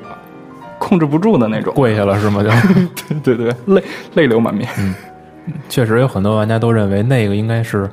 [0.79, 2.43] 控制不住的那种，跪下了是吗？
[2.43, 2.51] 就
[3.25, 3.83] 对对对，泪
[4.15, 4.69] 泪流满面。
[4.79, 4.95] 嗯，
[5.69, 7.89] 确实有很多玩家都认为那个应该是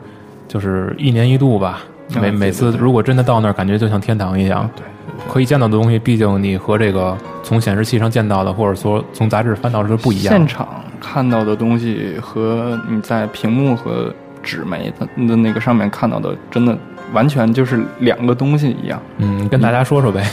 [0.48, 1.84] 就是一年一度吧。
[2.22, 4.70] 每每次如果真的到那儿，感觉就像天堂一样。
[4.76, 4.84] 对，
[5.32, 10.34] 可以见到的东西，毕竟你和这个从显示器上见到的，或者说从杂志翻到的是不一样。
[10.34, 10.68] 现场
[11.00, 14.14] 看到的东西和你在屏幕和。
[14.48, 16.78] 纸媒的的那个上面看到的，真的
[17.14, 19.02] 完全就是两个东西一样。
[19.18, 20.24] 嗯，跟大家说说呗。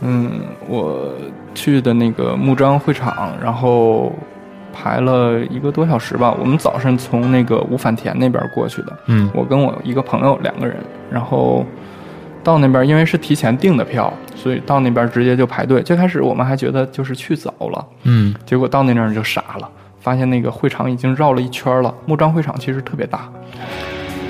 [0.00, 0.30] 嗯，
[0.68, 1.12] 我
[1.56, 4.12] 去的那个木章会场，然后
[4.78, 6.32] 排了一个多小时吧。
[6.38, 8.96] 我们早上从那个五反田那边过去的。
[9.06, 10.76] 嗯，我跟我一个朋友两个人，
[11.10, 11.66] 然后
[12.44, 15.82] 到那边，因为是提前订的票，所以到那边直接就排队。
[15.82, 19.68] 最开始我们还觉得就是去早了，嗯，结果到那那儿就傻了。
[20.00, 21.92] 发现那个会场已经绕了一圈了。
[22.06, 23.28] 木章会场其实特别大，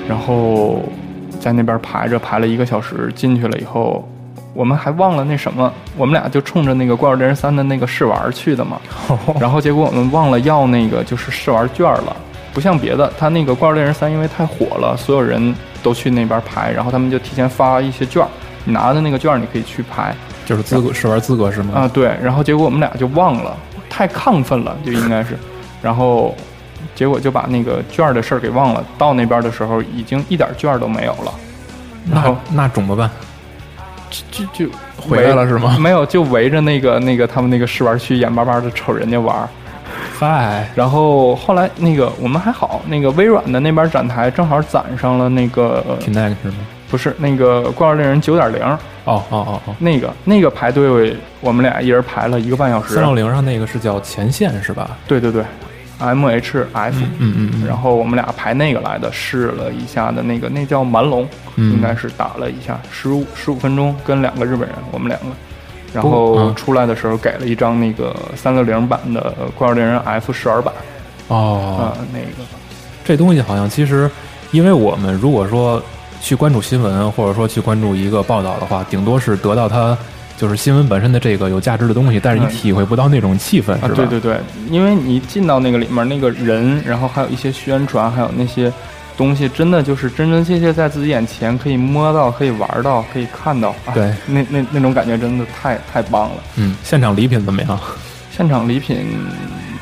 [0.07, 0.81] 然后
[1.39, 4.05] 在那边排着排了一个小时，进去了以后，
[4.59, 8.77] 我们还忘了那什么，我们俩就冲着那个《怪物猎人三》的那个试玩去的嘛。
[9.39, 12.13] 然后结果我们忘了要那个就是试玩券了，
[12.53, 18.27] 不像别的，他那个《怪物猎人三》因为太火了，所有人都去那边排，然后他们就提前发一些券，
[18.65, 20.13] 你拿的那个券你可以去排。
[20.45, 21.79] 就是资格试玩资格是吗？
[21.79, 23.55] 啊，对，然后结果我们俩就忘了，
[23.89, 25.39] 太亢奋了，就应该是，
[25.81, 26.35] 然后
[26.93, 28.83] 结果就把那个券的事儿给忘了。
[28.97, 31.33] 到那边的时候，已经一点券都没有了，
[32.11, 33.09] 然后那那怎么办？
[34.09, 35.77] 就就就回来了是吗？
[35.79, 39.47] 没有，就围着那个那个他们那个试玩区，眼巴巴的瞅人家玩儿。
[40.17, 46.55] 嗨，然后后来那个我们还好，那个微软的那边展台正好攒上了那个挺耐是吗？
[46.89, 48.59] 不是那个《怪物猎人九点零》
[49.05, 52.95] 哦哦哦哦，那个那个排队，我们俩一人排了一个半小时。
[52.95, 54.97] 三六零上那个是叫前线是吧？
[55.07, 55.43] 对对对
[55.99, 61.71] ，M H F，嗯嗯嗯，然后我们俩排那个来的，试了一下的那个，那叫蛮龙，嗯。
[61.73, 65.27] 应该是打了一下，十五十五分钟，跟两个日本人，我们两个，
[65.93, 70.73] 然后嗯出来的时候给了一张那个三六零版的《怪物猎人 F 十二版》
[71.33, 71.93] 哦。
[71.93, 72.47] 啊、，那个。
[73.05, 74.09] 这东西好像其实，
[74.51, 75.81] 因为我们如果说
[76.21, 79.97] 去关注新闻，或者说去关注一个报道的话，顶多是得到它
[80.39, 84.39] 就是新闻本身的这个有价值的东西，但是你嗯体会不到那种气氛，啊是吧？，对对对，
[84.71, 88.71] 因为你进到那个里面，那个人，然后还有一些宣传，还有那些
[89.17, 96.35] 东西，真的就是真真切切在自己眼前可以摸到、可以玩到、可以看到，啊、对，那那那种感觉真的太太棒了。
[96.55, 97.77] 嗯，现场礼品怎么样？
[98.31, 99.05] 现场礼品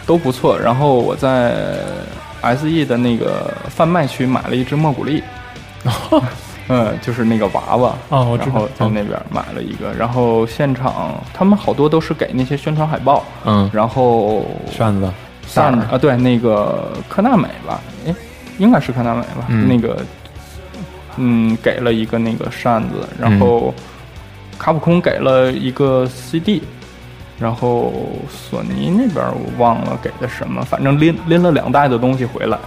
[0.08, 1.54] 都不错，然后我在
[2.42, 5.22] S E 的那个贩卖区买了一只莫古力，
[6.70, 7.90] 嗯，就是那个娃娃。
[8.10, 15.10] 啊我知道然后在那边买了一个，然后现场他们好多都是给那些宣传海报，嗯，然后扇子，
[15.48, 18.14] 扇子啊，对，那个科纳美吧，哎，
[18.58, 19.98] 应该是科纳美吧，嗯那个，
[21.18, 23.74] 嗯，给了一个那个扇子，然后
[24.60, 26.62] 卡普空给了一个 CD，
[27.40, 27.94] 然后
[28.30, 32.58] 索尼那边我忘了给的什么，反正拎拎了两袋的东西回来。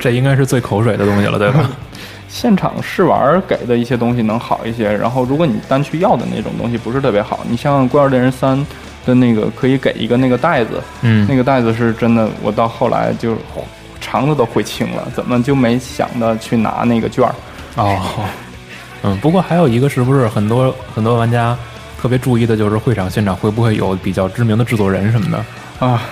[0.00, 1.70] 这应该是最口水的东西了，对吧？
[2.32, 8.56] 现场试玩给的一些东西能好一些，然后如果你单去要的那种东西不是特别好，你像《怪物猎人三》
[9.04, 11.26] 的那个可以给一个那个袋子，嗯。
[11.28, 13.36] 那个袋子是真的，我到后来就
[14.00, 17.34] 肠子都悔青了，怎么就没想到去拿那个券儿？
[17.76, 18.00] 哦，
[19.02, 21.56] 嗯，不过还有一个，是不是很多很多玩家
[22.00, 25.86] 特别注意的就是会场现场会不会有比较知名的制作人什么的？
[25.86, 26.02] 啊，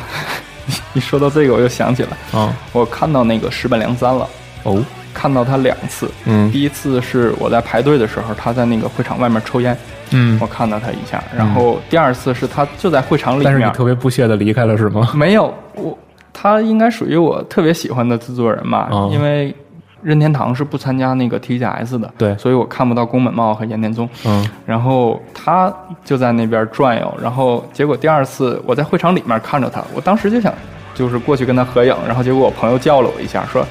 [0.92, 4.28] 一说到这个我又想起来，啊，我看到那个石本良三了，
[4.64, 6.10] 哦，看到他两次。
[6.24, 9.76] 嗯第一次是我在排队的时候，他在那个会场外面抽烟，
[10.10, 11.22] 嗯我，看到他一下。
[11.36, 15.10] 然后第二次是他就在会场里面，但是你特别不屑的离开了是吗？
[15.14, 15.96] 没有我，
[16.32, 19.54] 他应该属于我特别喜欢的制作人吧，哦因为
[20.02, 24.08] 任天堂是不参加那个 TGS 的，对所以我看不到宫本茂和岩田宗。
[24.24, 25.70] 嗯然后他
[26.04, 30.54] 就在那边转悠，然后结果第二次我在会场里面看着他，我当时就想
[30.94, 33.66] 就是过去跟他合影，然后结果我朋友叫了我一下，说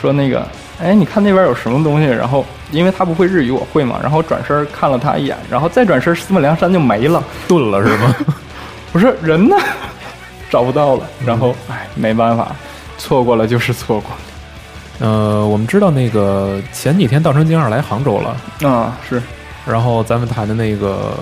[0.00, 0.46] 说那个，
[0.80, 2.06] 哎，你看那边有什么东西？
[2.06, 8.14] 然后因为他不会日语，我会嘛，然后转身看了他一眼，然后再转身，司马良山就没了，顿了是吗？
[8.92, 9.56] 不是人呢？
[10.50, 12.54] 找不到了，然后哎，没办法，
[12.98, 14.10] 错过了就是错过。
[14.98, 19.20] 呃，我们知道那个前几天稻城京二来杭州了，啊，是，
[19.66, 21.14] 然后咱们谈的那个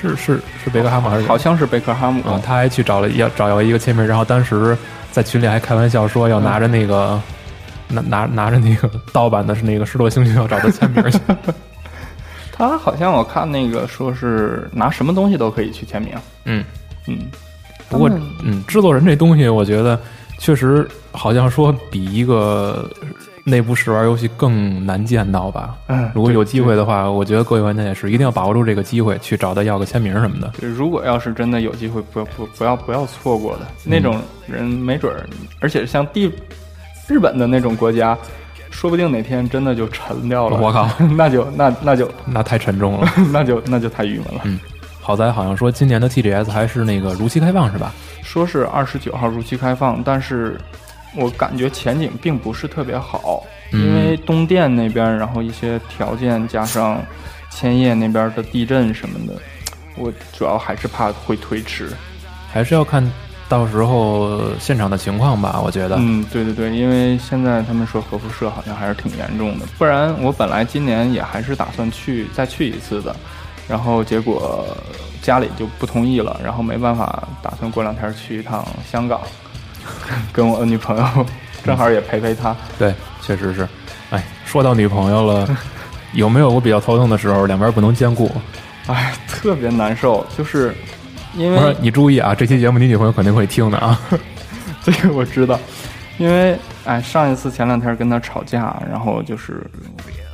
[0.00, 2.40] 是是是贝克汉姆还是好像是贝克汉姆啊？
[2.44, 4.76] 他还去找了要找要一个签名，然后当时
[5.10, 7.20] 在群里还开玩笑说要拿着那个、
[7.88, 11.18] 拿拿拿着那个盗版的是那个《失落星球》要找他签名去。
[12.52, 16.12] 他好像我看那个说是拿什么东西都可以去签名，
[16.44, 16.64] 嗯，
[17.06, 17.18] 嗯，
[17.88, 18.10] 不过
[18.42, 20.00] 嗯，制作人这东西，我觉得
[20.38, 22.90] 确实好像说比一个
[23.44, 25.76] 内部试玩游戏更难见到吧。
[25.86, 30.52] 嗯如果有机会的话，我觉得各位玩家也是一定要把握住这个机会，去找他要个签名什么的。
[30.58, 35.24] 对，如果要是真的有机会，不要不不要不要错过的那种人，没准儿，
[35.60, 36.28] 而且像地
[37.08, 38.16] 日本的那种国家，
[38.70, 40.56] 说不定哪天真的就沉掉了。
[40.60, 43.10] 我靠， 那就那那就那太沉重了。
[43.32, 44.40] 那就那就太郁闷了。
[44.44, 44.58] 嗯
[45.00, 47.94] 好在好像说今年的 TGS 还是那个如期开放是吧？
[48.22, 50.60] 说是二十九号如期开放，但是
[51.16, 53.42] 我感觉前景并不是特别好，
[53.72, 57.02] 嗯因为东电那边，然后一些条件加上
[57.48, 59.32] 千叶那边的地震什么的，
[59.96, 61.88] 我主要还是怕会推迟。
[62.52, 63.02] 还是要看
[63.48, 65.60] 到时候现场的情况吧。
[65.64, 73.14] 我觉得，嗯，对对对，因为现在他们说核辐射好像还是挺严重的，不然我本来今年也还是打算去再去一次的，
[73.66, 74.66] 然后结果
[75.22, 79.20] 家里就不同意了，然后没办法，打算过两天去一趟香港，
[80.32, 81.26] 跟我女朋友
[81.64, 82.54] 正好也陪陪她。
[82.78, 83.66] 对，确实是。
[84.10, 85.48] 哎，说到女朋友了，
[86.12, 88.30] 有没有我比较头疼的时候，两边不能兼顾？
[88.86, 90.74] 哎，特别难受，就是
[91.38, 93.98] 因不是为你注意啊，这期节目你女朋友肯定会听的啊。
[94.82, 95.58] 这个我知道，
[96.18, 99.62] 因为哎，上一次前两天跟他吵架，然后就是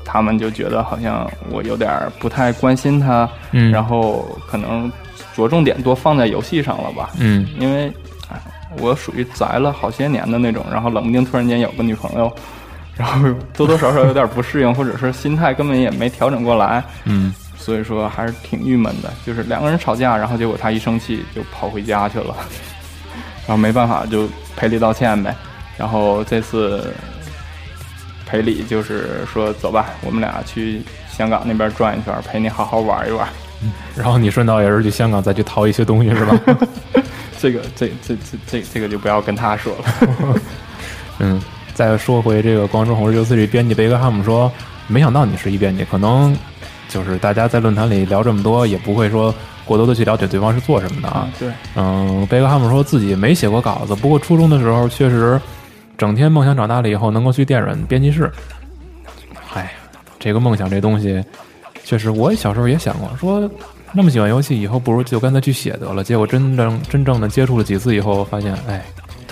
[0.05, 3.71] 他们就觉得好像我有点不太关心他，嗯。
[3.71, 4.91] 然后可能
[5.35, 7.47] 着重点多放在游戏上了吧，嗯。
[7.59, 7.93] 因为
[8.31, 8.41] 哎，
[8.79, 12.33] 我属于宅了好些年的那种，然后冷不丁突然间有个女朋友，
[12.97, 19.11] 然后多多少少有点不适应，或者是心态根本也没调整过来，嗯，所以说还是挺郁闷的。
[19.25, 22.37] 就是两个人吵架，然后结果他一生气就跑回家去了，
[23.47, 25.35] 然后没办法就赔礼道歉呗。
[25.79, 26.93] 然后这次
[28.27, 33.27] 赔礼就是说走吧，我们俩去香港那边转一圈，陪你好好玩一玩。
[33.97, 36.39] 然后你顺道也是去香港再去淘一些东西是吧？
[37.41, 40.41] 这个这这这这这个就不要跟他说了。
[41.19, 41.41] 嗯，
[41.73, 44.51] 再说回这个《光之红日游四》这编辑贝克汉姆说，
[44.87, 46.37] 没想到你是一编辑，可能
[46.89, 51.29] 就是大家在论坛里聊这么多，也不会说过多的去了解对方是做什么的啊。
[51.39, 55.41] 对，嗯，贝克汉姆说自己没写过稿子，不过初中的时候确实
[55.97, 58.31] 整天梦想长大了以后能够去电软编辑室。
[59.55, 59.73] 哎，
[60.19, 61.23] 这个梦想这东西，
[61.85, 63.49] 确实我小时候也想过，说
[63.93, 66.03] 那么喜欢游戏，以后不如就干脆去写得了。
[66.03, 68.85] 结果真正真正的接触了几次以后，发现，哎，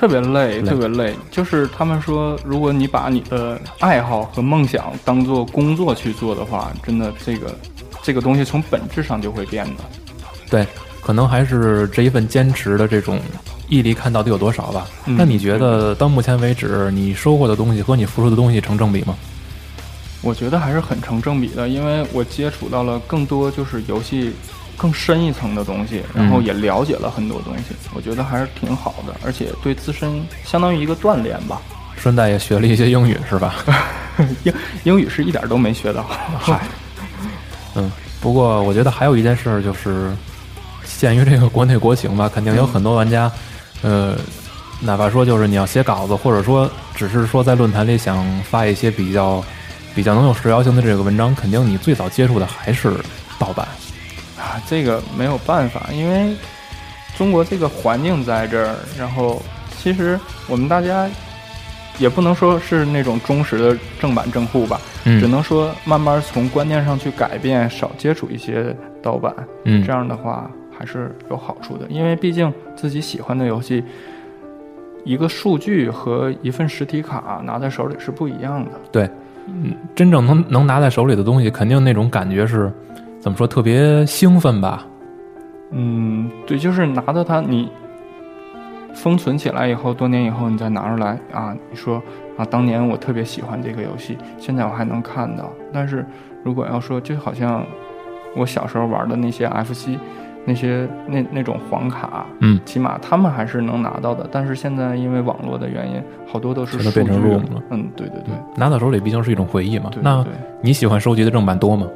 [0.03, 1.15] 特别累，特别累。
[1.31, 7.57] 就是他们说，如果你把你的爱好和梦想当做工作去做的话，真的这个
[8.03, 9.85] 这个东西从本质上就会变的。
[10.51, 10.67] 对，
[11.01, 13.21] 可能还是这一份坚持的这种
[13.69, 14.89] 毅力看到底有多少吧。
[15.07, 19.15] 嗯那你觉得到目前为止，你收获的东西和你付出的东西成正比吗？
[20.21, 24.33] 我觉得还是很成正比的，因为我接触到了更多就是游戏
[24.83, 31.63] 更深一层的东西，然后嗯也了解了很多东西，我觉得还是挺好的，而且对自身相当于一个锻炼吧。
[31.97, 33.55] 顺带也学了一些英语，是吧？
[34.43, 36.03] 英英语是一点都没学到，
[36.37, 36.59] 嗨，
[37.77, 40.13] 嗯，不过我觉得还有一件事儿就是，
[40.99, 43.31] 鉴于这个国内国情吧，肯定有很多玩家，
[43.83, 44.17] 呃，
[44.81, 49.45] 哪怕说就是你要写稿子，或者说只是说在论坛里想发一些比较
[49.95, 52.93] 比较能有时效性的这个文章，肯定你最早接触的还是
[53.39, 53.69] 盗版。
[54.53, 56.37] 啊，这个没有办法，因为
[57.17, 59.41] 中国这个环境在这儿，然后
[59.79, 61.09] 其实我们大家
[61.99, 69.35] 也不能说是那种忠实的正版正户吧，嗯只能说慢慢从观念上去改变，少接触一些盗版，
[69.65, 73.83] 嗯，这样的话还是有好处的，因为毕竟自己喜欢的游戏。
[75.05, 78.71] 一个数据和一份实体卡拿在手里是不一样的。
[78.93, 79.11] 对，
[79.49, 82.73] 嗯，真正能能拿在手里的东西，肯定那种感觉是
[83.23, 84.85] 怎么说，特别兴奋吧？
[85.71, 87.71] 嗯，对，就是拿到它，你
[88.93, 92.03] 封存起来以后，多年以后你再拿出来啊，你说
[92.37, 95.53] 啊，当年我特别喜欢这个游戏，现在我还能看到。
[95.73, 96.05] 但是
[96.43, 97.65] 如果要说，就好像
[98.37, 99.97] 我小时候玩的那些 FC，
[100.45, 104.29] 那些那那种黄卡，嗯，起码他们还是能拿到的。
[104.33, 109.91] 但是现在因为网络的原因，好多都是全都变成数据 ROM 了嗯，对对对，拿到手里毕竟是一种回忆嘛。
[109.93, 110.33] 对那对。
[110.61, 111.87] 你喜欢收集的正版多吗？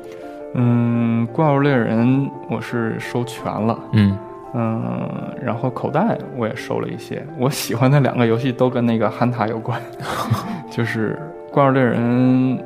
[0.54, 3.78] 嗯，怪物猎人我是收全了。
[3.92, 4.16] 嗯，
[4.54, 5.10] 嗯，
[5.42, 7.24] 然后口袋我也收了一些。
[7.38, 9.80] 我喜欢的两个游戏都跟那个憨塔有关，
[10.70, 11.18] 就是
[11.52, 12.58] 《怪物猎人》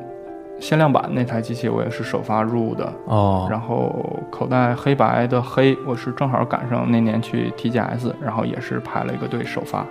[0.61, 2.93] 限量版那台机器，我也是首发入的。
[3.07, 9.85] 哦，然后口袋黑白的黑，我是正好赶上那年去 TGS，然后也是排了一个队首发，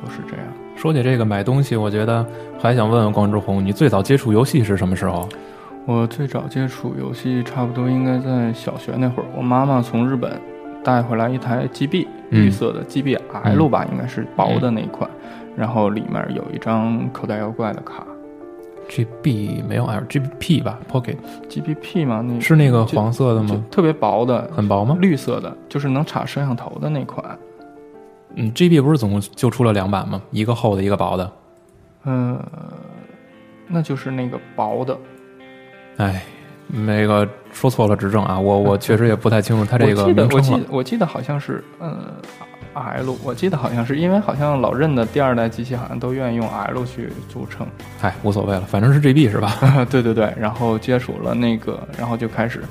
[0.00, 0.46] 都是这样。
[0.76, 2.24] 说起这个买东西，我觉得
[2.62, 5.28] 还想问问光之红，你最早接触游戏是什么时候？
[5.86, 10.40] 我最早接触游戏，差不多应该在小学那会儿，我妈妈从日本
[10.84, 15.10] 带回来一台 GB，、嗯绿色的 GBL 吧，应该是薄的那一款，
[15.56, 18.06] 然后里面有一张口袋妖怪的卡
[18.88, 23.64] GB 没有 L，GBP 吧？Pocket，GBP 吗，那是那个黄色的吗？
[23.70, 24.96] 特别薄的，很薄吗？
[25.00, 27.36] 绿色的，就是能插摄像头的那款。
[28.36, 30.22] 嗯，GB 不是总共就出了两版吗？
[30.30, 31.32] 一个厚的，一个薄的。
[32.04, 32.40] 嗯、
[33.66, 34.96] 那就是那个薄的。
[36.00, 36.22] 哎，
[36.66, 38.38] 那个说错了，指正啊！
[38.38, 40.66] 我我确实也不太清楚它这个我记得。
[40.70, 41.94] 我记得好像是呃
[42.72, 47.66] L，我记得好像是因为好像老任的第二代机器好像都愿意用 L 去组成。
[48.00, 49.52] 哎，无所谓了，反正是 GB 是吧？
[49.90, 52.62] 对对对，然后接触了那个，然后就开始，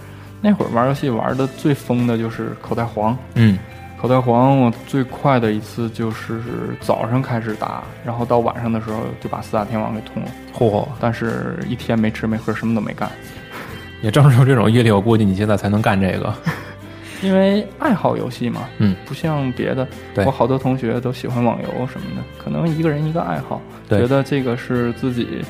[0.41, 3.15] 那会儿玩游戏玩的最疯的就是口袋黄。
[3.35, 3.59] 嗯，
[3.99, 6.39] 口袋黄我最快的一次就是
[6.79, 13.11] 早上开始打，然后到晚上的时候就把四大天王给通了，嚯，但是一天没吃没喝，什么都没干，
[14.01, 16.33] 也正是有这种毅力，我估计你现在才能干这个。
[17.21, 19.85] 因为爱好游戏嘛，嗯，不像别的，
[20.15, 25.43] 对我好多同学都喜欢网游什么的，可能一个人一个爱好，对觉得这个是自己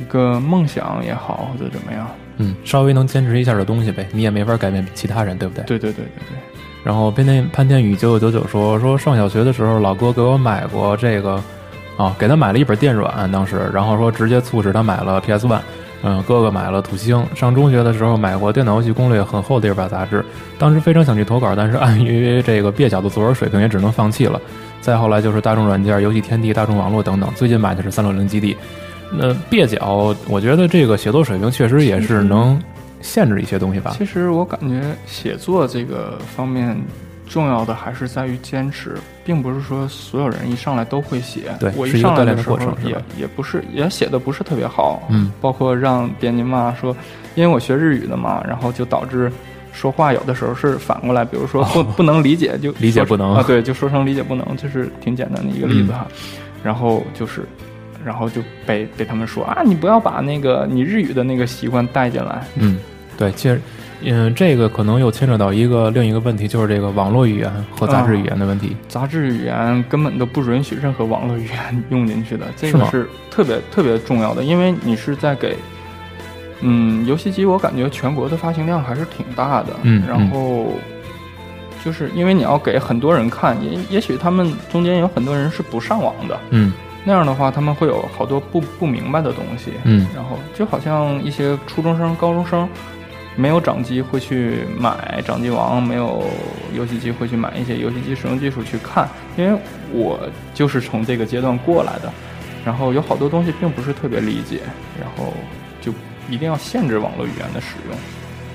[0.00, 2.08] 一个梦想也好，或者怎么样。
[2.38, 5.62] 嗯，稍微能坚持一下的东西呗，你也没法改变其他人，对不对？
[5.66, 6.51] 对对对对对。
[6.84, 11.42] 然后潘天潘天宇九九九九说说上小学的时候，老哥给我买过这个，
[11.96, 15.60] 啊，给他买了一本电软，当时，然后说直接促使他买了 PS One。
[16.04, 17.24] 嗯，哥哥买了土星。
[17.32, 20.24] 上中学的时候买过电脑游戏攻略很厚的一本杂志，
[20.58, 24.40] 当时非常想去投稿，但是碍于这个蹩脚的作文水平，也只能放弃了。
[24.80, 27.30] 再后来就是大众软件、游戏天地、大众网络等等。
[27.36, 28.56] 最近买的是三六零基地。
[29.12, 32.60] 那蹩脚，我觉得这个写作水平确实也是能
[33.02, 33.94] 限制一些东西吧。
[33.98, 36.80] 其实我感觉写作这个方面。
[37.28, 38.94] 重要的还是在于坚持，
[39.24, 41.44] 并不是说所有人一上来都会写。
[41.58, 45.02] 对，我一上来的时候也也不是，也写的不是特别好。
[45.08, 46.94] 嗯，包括让编辑骂说，
[47.34, 49.32] 因为我学日语的嘛，然后就导致
[49.72, 56.06] 说话有的时候是反过来，比如说不不能理解就理解不能啊，对，就说成理解不能，就是挺简单的一个例子哈。
[56.62, 57.46] 然后就是，
[58.04, 62.44] 然后就被被他们说啊，你不要把那个你日语的那个习惯带进来。
[62.56, 62.78] 嗯，
[63.22, 63.60] 对，其实。
[64.04, 68.76] 嗯，这个可能又牵扯到一个另一个问题，就是这个网络语言和杂志语言的问题。
[68.88, 75.56] 杂志语言根本都不允许任何网络语言 用进去的，这个是特别特别重要的，因为你是在给，
[76.62, 79.68] 嗯，游戏机，我感觉全国的发行量还是挺大的。
[79.82, 80.74] 嗯，然后
[81.84, 86.36] 就是因为你要给很多人看，也也许他们中间有很多人是不上网的。
[86.50, 86.72] 嗯，
[87.04, 89.74] 那样的话，他们会有好多不不明白的东西。
[89.84, 92.68] 嗯，然后就好像一些初中生、高中生。
[93.34, 96.24] 没有掌机会去买掌机王，没有
[96.74, 99.58] 游戏机会去买一些游戏机使用技术去看，因为
[99.92, 100.20] 我
[100.52, 102.12] 就是从这个阶段过来的，
[102.64, 104.60] 然后有好多东西并不是特别理解，
[105.00, 105.32] 然后
[105.80, 105.92] 就
[106.28, 107.96] 一定要限制网络语言的使用。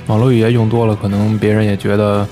[0.08, 2.28] 网络语言用多了，可能别人也觉得，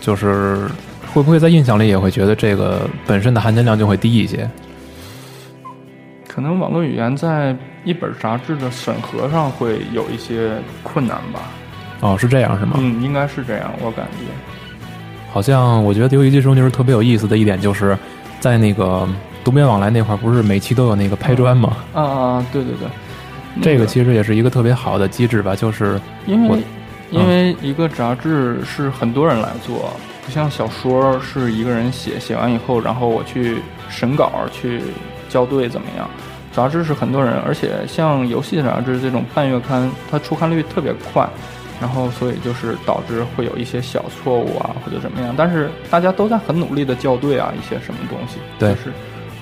[0.00, 0.66] 就是
[1.12, 4.48] 会不会在印象里也会觉得这个本身的含金量就会低一些。
[6.38, 10.52] 可能网络语言在一本杂志的审核上会有一些
[10.84, 11.50] 困难吧。
[11.98, 12.76] 哦，是这样是吗？
[12.78, 14.24] 嗯，应该是这样，我感觉。
[15.32, 17.98] 好像我觉得游戏机中就是特别有意思的一点，就是
[18.38, 19.04] 在那个
[19.42, 21.76] 读编往来那块儿，不是每期都有那个拍砖吗？
[21.92, 22.88] 啊啊，对对对。
[23.60, 26.62] 这个其实也是一个特别好的机制吧，就是因为
[27.10, 29.90] 因为一个杂志是很多人来做，
[30.24, 33.56] 不像小说是一个人写，写完以后，然后我去
[33.88, 34.80] 审稿去
[35.28, 36.08] 校对怎么样。
[36.58, 41.24] 杂志是很多人，而且像游戏杂志这种半月刊，它出刊率特别快，
[41.80, 45.32] 然后所以就是导致会有一些小错误啊，或者怎么样。
[45.38, 48.92] 但是大家都在很努力的校对啊，一些什么东西，对，就是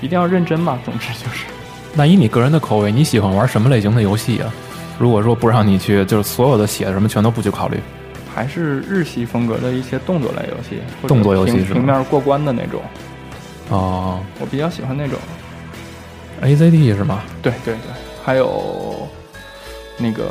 [0.02, 0.78] 一定要认真嘛。
[0.84, 1.46] 总之就是，
[1.94, 4.52] 那以你个人的口味，你喜欢玩什么类型的游戏啊？
[4.98, 7.78] 如果说不让你去，就是所有的写的什么全都不去考虑，
[8.34, 12.82] 还是日系风格的一些动作类游戏，动作游戏是平面过关的那种。
[13.70, 15.18] 哦，我比较喜欢那种。
[16.42, 17.22] A Z T 是吗？
[17.42, 17.80] 对对对，
[18.24, 19.08] 还有
[19.96, 20.30] 那个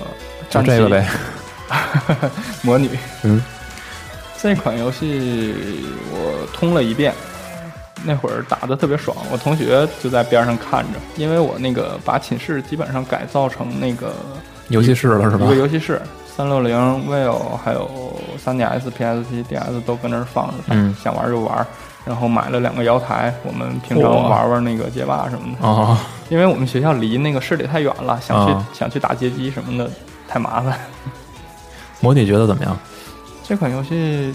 [0.50, 1.08] 就这个呗，
[2.62, 2.90] 魔女。
[3.24, 3.42] 嗯，
[4.42, 5.54] 这款游戏
[6.12, 7.14] 我通了一遍，
[8.04, 14.14] 那会儿打的特别爽，我同学就在边上看着，因为我那个把寝室基本上改造成那个
[14.70, 15.46] 游戏室了，是吧？
[15.46, 16.00] 一个游戏室，
[16.36, 16.78] 三六零、
[17.10, 17.90] Vivo 还有
[18.38, 21.66] 三 DS、PSP、DS 都搁那儿放着，嗯，想玩就玩。
[22.06, 25.68] 然后买了两个瑶台，我们平常玩玩那个街霸什么的。
[25.68, 25.98] 哦，
[26.30, 29.90] 因为我们学校离那个市里太远了，想去想去打街机什么的
[30.28, 30.80] 太麻烦。
[32.02, 32.78] 模拟觉得怎么样？
[33.44, 34.34] 这款游戏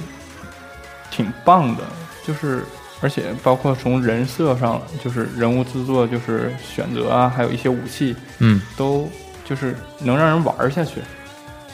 [1.10, 1.82] 挺棒的，
[2.26, 2.64] 就是
[3.00, 9.08] 而且包括从人设上，就是人物制作，就是选择啊，还有一些武器，嗯，都
[9.44, 11.00] 就是能让人玩下去，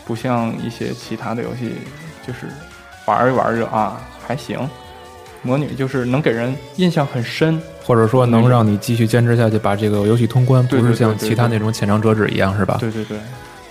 [0.07, 1.77] 不像一些其他的游戏，
[2.27, 2.47] 就是
[3.07, 4.59] 玩一玩就啊还行。
[5.43, 12.79] 魔女就是能给人印象很深，或者说能让你继续坚持下去，把这个游戏通关，不是像其他那种浅尝辄止一样，是吧？
[12.81, 13.17] 对对对，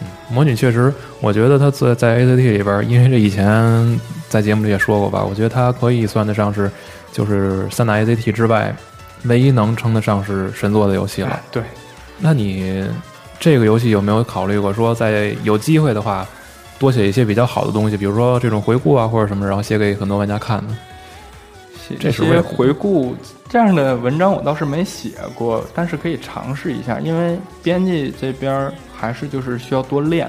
[0.02, 4.00] 嗯，魔女确实，我觉得它在在 A C T 里边，因为这以前
[4.30, 6.72] 在节目里也说过吧，我觉得它可以算得上是，
[7.12, 8.74] 就是三大 A C T 之外，
[9.24, 11.42] 唯一能称得上是神作的游戏了。
[11.52, 11.64] 对，
[12.20, 12.86] 那你
[13.38, 16.26] 这个游戏有没有考虑过说，在有机会的话，
[16.80, 20.64] 多写一些比较好的东西，比如说这种回顾啊，或者什么，然后写给很多玩家看
[21.94, 22.00] 呢？
[22.02, 23.16] 这些回顾
[23.48, 30.28] 这样的文章我倒是没写过，但是可以尝试一下，因为编辑这边还是就是需要多练，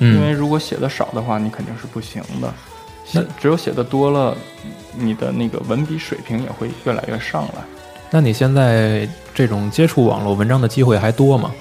[0.00, 2.52] 因为如果写的少的话，你肯定是不行的。
[3.12, 4.36] 那只有写的多了，
[4.96, 7.62] 你的那个文笔水平也会越来越上来。
[8.10, 11.52] 那你现在这种接触网络文章的机会还多吗？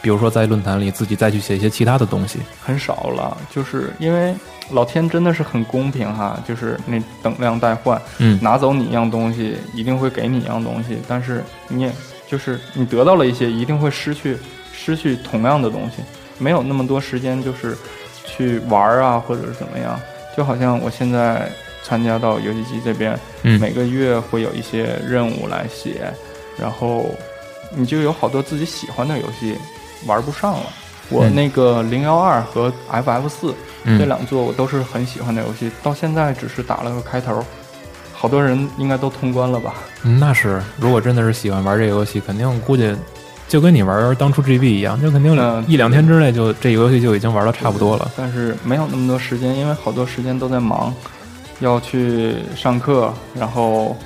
[0.00, 4.34] 比如说在论坛里自己再去写一些其他的东西，很少了，就是因为。
[4.70, 11.92] 老天真的是很公平哈，就是那等量代换，嗯，拿走你一样东西，一定会给你一样东西，但是你也
[12.26, 14.36] 就是你得到了一些，一定会失去
[14.72, 16.02] 失去同样的东西，
[16.38, 17.76] 没有那么多时间就是
[18.26, 19.98] 去玩儿啊，或者是怎么样。
[20.36, 21.50] 就好像我现在
[21.82, 26.12] 参加到游戏机这边，嗯每个月会有一些任务来写，
[26.56, 27.06] 然后
[27.74, 29.56] 你就有好多自己喜欢的游戏
[30.06, 30.66] 玩不上了。
[31.10, 33.54] 我嗯那个零幺二和 FF 四、
[33.84, 37.42] 嗯这两座我都是很喜欢的游戏，到现在只是打了个开头，
[38.12, 39.74] 好多人应该都通关了吧？
[40.02, 42.94] 嗯那是，如果真的是喜欢玩这个游戏，肯定估计
[43.48, 48.10] 就跟你玩当初 GB 一样，就肯定嗯一两天之内就这个游戏就已经玩的差不多了。
[48.16, 50.92] 但是没有那么多时间，因为好多时间都在忙，
[51.60, 53.96] 要去上课，然后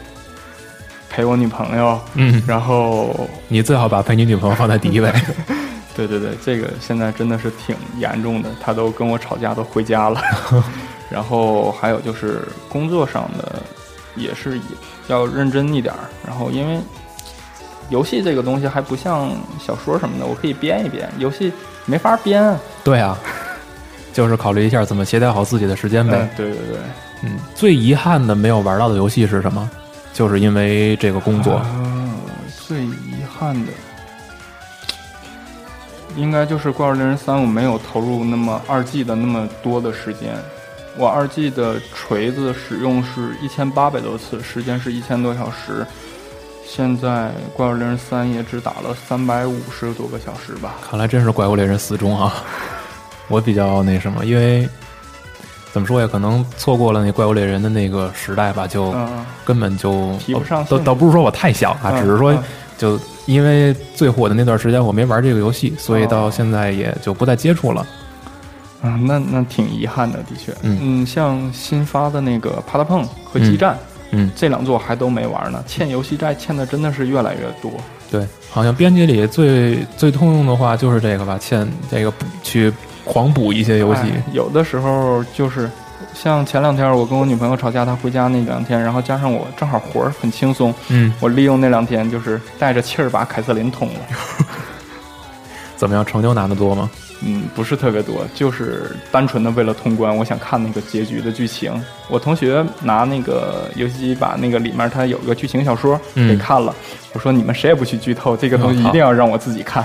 [1.10, 5.12] 陪我女朋友，嗯，然后你最好把陪你女朋友放在第一位。
[5.94, 10.20] 对对对，这个现在真的是挺严重的，他都跟我吵架都回家了。
[11.10, 13.62] 然后还有就是工作上的，
[14.16, 14.58] 也是
[15.08, 16.00] 要认真一点儿。
[16.26, 16.80] 然后因为
[17.90, 19.30] 游戏这个东西还不像
[19.60, 21.52] 小说什么的，我可以编一编，游戏
[21.84, 22.58] 没法编啊。
[22.82, 23.18] 对啊，
[24.14, 26.16] 就是考虑一下怎么协调好自己的时间呗。
[26.16, 26.78] 嗯，对对对。
[27.24, 29.70] 嗯，最遗憾的没有玩到的游戏是什么？
[30.14, 31.56] 就是因为这个工作。
[31.56, 32.10] 啊，
[32.66, 33.72] 最遗憾的，
[36.16, 40.34] 应该就是《怪物猎人三》，我没有投入那么二 G 的那么多的时间。
[40.96, 45.86] 我二 G 的锤子使用是一千八百多次，时间是一千多小时。
[46.66, 47.08] 现在
[47.54, 50.76] 《怪物猎人三》也只打了三百五十多个小时吧。
[50.88, 52.34] 看来真是怪物猎人死忠啊！
[53.28, 54.68] 我比较那什么，因为
[55.72, 62.42] 怎么说呀，可能错过了那怪物猎人的那个时代吧，就嗯，根本就提不上倒倒不是说我太小啊，嗯只是说嗯
[62.76, 67.86] 就因为最火的那段时间我没玩这个游戏，所以到哦现在也就不再接触了。
[68.82, 70.52] 嗯，那那挺遗憾的，的确。
[70.62, 73.78] 嗯像新发的那个啪嗒碰和激战。
[74.14, 77.72] 嗯，这两座还都没玩呢，欠游戏债欠的真的是越来越多。
[78.10, 82.70] 对，好像编辑里最最通用的话就是这个吧，欠这个补去
[83.04, 84.02] 狂补一些游戏。
[84.02, 85.70] 哎有的时候就是
[86.14, 94.00] 像前两天我跟我女朋友吵架，她回家那两天，然后加上我正好活儿很轻松，嗯，我利用那两天就是带着气儿把凯瑟琳捅了。
[95.76, 96.04] 怎么样？
[96.06, 96.88] 成就拿的多吗？
[97.24, 101.72] 嗯，不是特别多，就是单纯的为了通关，我想看那个结局的剧情。
[102.08, 106.74] 我同学拿那个游戏机把那个里面它有个剧情小说嗯给看了，
[107.12, 109.84] 我说你们谁也不许剧透，这个东西一定要让我自己看。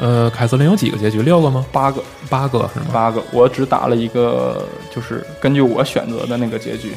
[0.00, 1.20] 呃，凯瑟琳有几个结局？
[1.20, 1.64] 六个吗？
[1.70, 2.86] 八个，八个是吗？
[2.92, 6.94] 八个，我只打了一个，就是根据我选择的那个结局，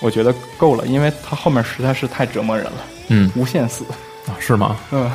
[0.00, 2.72] 我觉得够了，因为它后面实在是太折磨人了，
[3.08, 3.84] 嗯，无限死。
[4.28, 4.76] 啊是吗？
[4.90, 5.10] 嗯，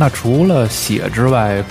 [0.00, 1.62] 那除了写之外，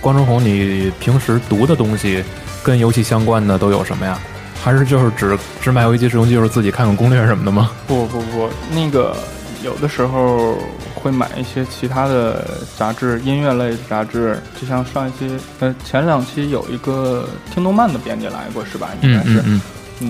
[0.00, 2.20] 关中红，你平时读的东西
[2.60, 4.18] 跟游戏相关的都有什么呀？
[4.60, 7.70] 还是就是只只买游戏机使用技术，自己看看攻略什么的吗？
[7.86, 9.16] 不不不，那个
[9.62, 10.58] 有的时候
[10.96, 18.88] 会买一些其他的杂志，音乐类的杂志，就像上一期呃前两期有一个听动漫的编辑来过是吧？
[19.00, 19.38] 应该是。
[19.38, 19.60] 嗯，嗯，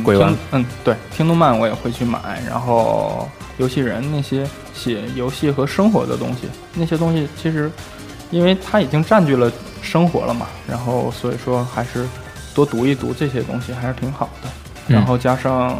[0.05, 3.29] 鬼丸嗯，对，听动漫我也会去买，然后
[3.59, 7.71] 游戏人那些写游戏和生活的东西，那些东西其实，
[8.31, 9.51] 因为它已经占据了
[9.83, 12.07] 生活了嘛，然后所以说还是
[12.55, 14.49] 多读一读这些东西还是挺好的。
[14.89, 15.79] 嗯然后加上，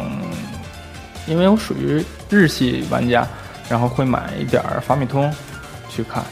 [1.27, 3.25] 因为我属于日系玩家，
[3.69, 5.33] 然后会买一点儿法米通
[5.89, 6.23] 去看。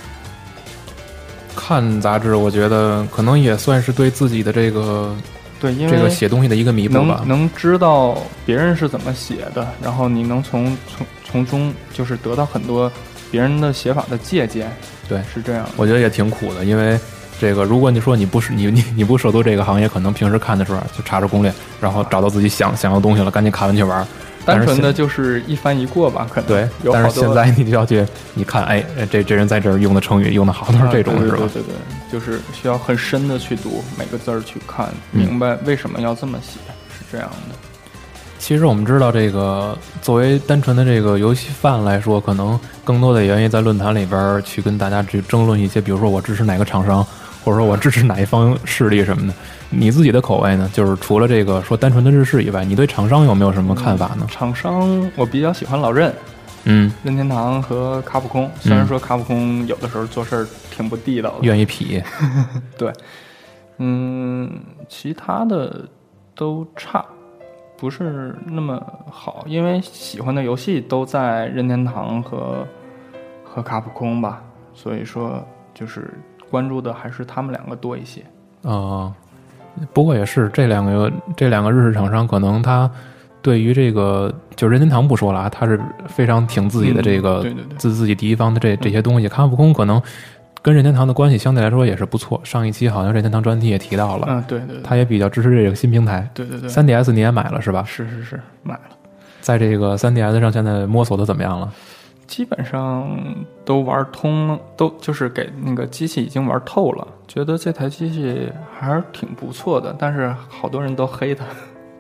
[1.56, 5.16] 看杂志，我觉得可能也算是对自己的这个
[5.60, 7.40] 对，因为这个写东西的一个弥补吧能。
[7.40, 12.92] 能知道别人是怎么写的，然后你能从从从中就是得到很多
[13.32, 14.72] 别人的写法的借鉴。
[15.08, 15.68] 对是这样。
[15.78, 17.00] 我觉得也挺苦的，因为
[17.40, 24.06] 这个，如果你说你不是你你你不涉足这个行业，可能平时看的时候就查查攻略，然后找到自己想想要的东西了，赶紧看完去玩。
[24.46, 31.50] 单纯的就是一翻一过吧，可能对，但是现在你就要去，你看，哎，这这人在这儿用的成语用的好，都是这种啊是吧？
[31.52, 31.76] 对对
[32.12, 36.60] 就是需要很深的去读每个字儿去看，嗯明白为什么要这么写，
[36.98, 37.56] 是这样的。
[38.38, 47.04] 其实我们知道，这个作为单纯的这个游戏范来说，可能更多的原因在论坛里边儿去跟大家去争论一些，比如说我支持哪个厂商，
[47.44, 49.34] 或者说我支持哪一方势力什么的。
[49.70, 50.70] 你自己的口味呢？
[50.74, 54.26] 就是除了这个说单纯的日式以外，你对厂商有没有什么看法呢？
[54.30, 56.14] 厂商我比较喜欢老任，
[56.66, 58.50] 嗯，任天堂和卡普空。
[58.60, 62.04] 虽然说卡普空有的时候做事儿挺不地道的，愿意痞，
[62.78, 62.94] 对，
[63.78, 64.50] 嗯，
[64.88, 65.86] 其他的
[66.36, 67.04] 都差，
[67.78, 72.66] 不是那么好，因为喜欢的游戏都在任天堂和
[73.44, 74.42] 和卡普空吧，
[74.74, 76.14] 所以说就是
[76.50, 78.24] 关注的还是他们两个多一些。
[78.64, 79.14] 啊、
[79.94, 82.90] 不过也是这两个这两个日式厂商，可能他
[83.42, 89.28] 对于这个就任天堂不说了啊，他是非常挺自己的这个、嗯对对对自自己第一方的这这些东西。
[89.28, 90.02] 卡普空可能
[90.62, 92.42] 跟任天堂的关系相对来说也是不错。
[92.44, 96.28] 上一期好像任天堂专题也提到了，嗯，对对对，他也比较支持这个新平台。
[96.34, 97.84] 对对对，3DS 你也买了是吧？
[97.86, 98.82] 是是是买了。
[99.42, 101.72] 在这个 3DS 上，现在摸索的怎么样了？
[102.28, 103.18] 基本上
[103.64, 111.46] 都玩通了，都就是给那个机器已经玩透了，觉得这台机器还是挺不错的，但是好多人都黑它。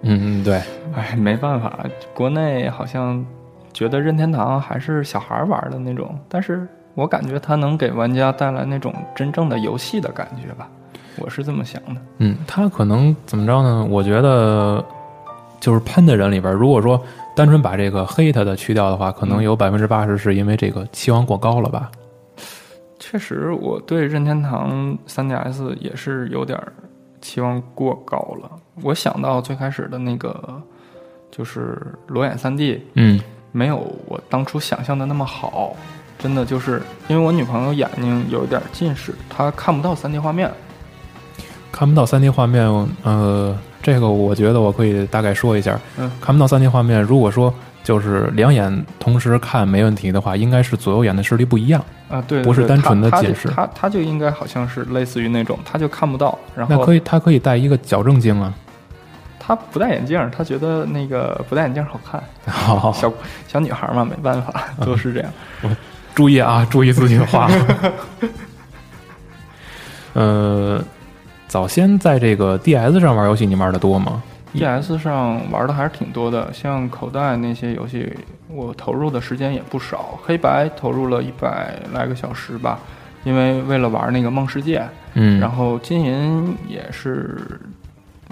[0.02, 0.62] 嗯嗯，对，
[0.96, 1.80] 哎，没办法，
[2.14, 3.26] 国内好像
[3.74, 10.70] 觉得任天堂还是小孩玩的那种，但是我感觉它能给玩家带来那种真正的游戏的感觉吧，
[11.18, 12.02] 我是这么想的。
[12.20, 13.86] 嗯，它可能怎么着呢？
[13.90, 14.84] 我觉得
[15.66, 17.04] 就是喷的人里边，如果说
[17.36, 21.90] 单纯把这个黑他的去掉的话，可能有百分之八十是因为这个期望过高了吧？
[23.00, 26.72] 确实，我对任天堂 3DS 也是有点儿
[27.20, 28.52] 期望过高了。
[28.84, 30.62] 我想到最开始的那个
[31.32, 33.20] 就是裸眼 3D，嗯
[33.52, 35.76] 没有我当初想象的那么好。
[36.20, 40.52] 真的就是因为我女朋友眼睛有一点近视，她看不到 3D 画面。
[41.72, 42.64] 看不到三 D 画面，
[43.04, 43.54] 呃，
[43.86, 45.80] 这个我觉得我可以大概说一下。
[46.00, 51.80] 嗯，看不到三 D 画面，如果说就是两眼同时看没问题的话，应该是左右眼的视力不一样。
[52.10, 58.52] 啊，对，对不是单纯的近视他他就应该好像是类似于那种，他就看不到，然后那可以，他可以戴一个矫正镜啊。
[59.40, 62.24] 他不戴眼镜，他觉得那个不戴眼镜好看。
[62.52, 63.14] 好，小
[63.48, 65.32] 小女孩嘛，没办法， 都是这样。
[66.16, 67.48] 注意啊，注意自己的话。
[70.14, 70.84] 呃，
[71.56, 74.22] 早先在这个 DS 上玩游戏，你玩的多吗
[74.54, 78.12] ？DS 上玩的还是挺多的，像口袋那些游戏，
[78.50, 80.20] 我投入的时间也不少。
[80.22, 82.78] 黑白投入了一百来个小时吧，
[83.24, 87.38] 因为为了玩那个梦世界，嗯，然后金银也是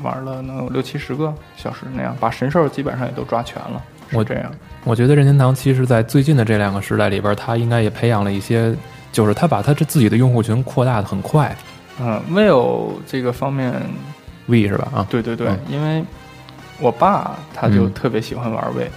[0.01, 3.81] 玩了能有六七十个小时那样，把神兽基本上也都抓全了。
[4.11, 4.51] 我这样，
[4.83, 8.75] 我觉得任天堂其实，在最近的这两个时代里边，它应该也培养了一些，
[9.13, 11.55] 就是它把它这自己的用户群扩大的很快。
[11.99, 13.73] 嗯，Will 这个方面
[14.47, 14.87] V 是吧？
[14.95, 16.03] 啊，对对对，嗯因为
[16.79, 18.87] 我爸他就嗯特别喜欢玩 V，、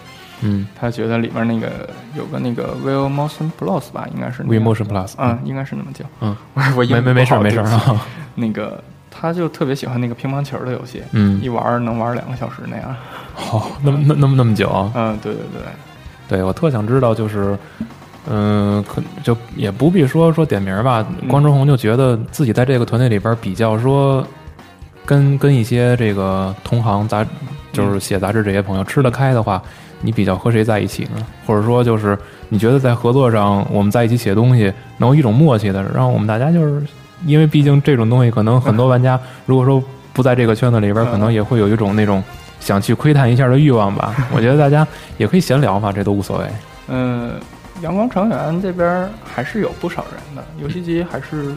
[0.43, 6.05] 嗯他觉得里面那个有个那个 Will Motion Plus 吧，应该是那，V 个 Motion Plus，嗯，，应该是那么叫。
[6.21, 8.01] 嗯， 我我没没没事儿没事啊，
[8.35, 12.95] 那个他就特别喜欢那个乒乓球的游戏，嗯一，玩能玩两个小时那样。
[13.35, 14.91] 好，那么那那么那么久啊？
[14.95, 15.63] 嗯，对对对，
[16.39, 17.57] 对我特想知道，就是，
[18.29, 21.07] 嗯、可就也不必说说点名吧。
[21.23, 24.27] 嗯光之红就觉得自己在这个团队里边比较说，
[25.05, 27.25] 跟跟一些这个同行杂，
[27.73, 29.63] 就是写杂志这些朋友吃得开的话，
[30.01, 31.27] 你比较和谁在一起呢？
[31.47, 32.19] 或者说就是
[32.49, 36.87] 你觉得在合作上，我们在一起写东西能有一种默契的，让我们大家就是，
[37.25, 42.23] 因为毕竟这种东西可能很多玩家如果说不在这个圈子里边，可能也会有一种那种。
[42.59, 44.85] 想去窥探一下的欲望吧，我觉得大家
[45.19, 46.47] 也可以闲聊嘛，这都无所谓。
[46.89, 47.31] 嗯，
[47.83, 51.53] 阳光成员这边还是有不少人的，游戏机还是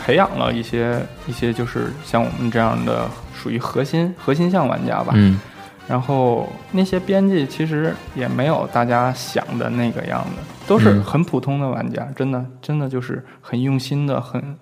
[0.00, 5.12] 培养了一些一些，就是像我们这样的属于核心核心向玩家吧。
[5.16, 5.40] 嗯
[5.86, 14.56] 然后那些编辑其实也没有大家想的那个样子，都是嗯很普通的玩家，真的真的就是很用心的，很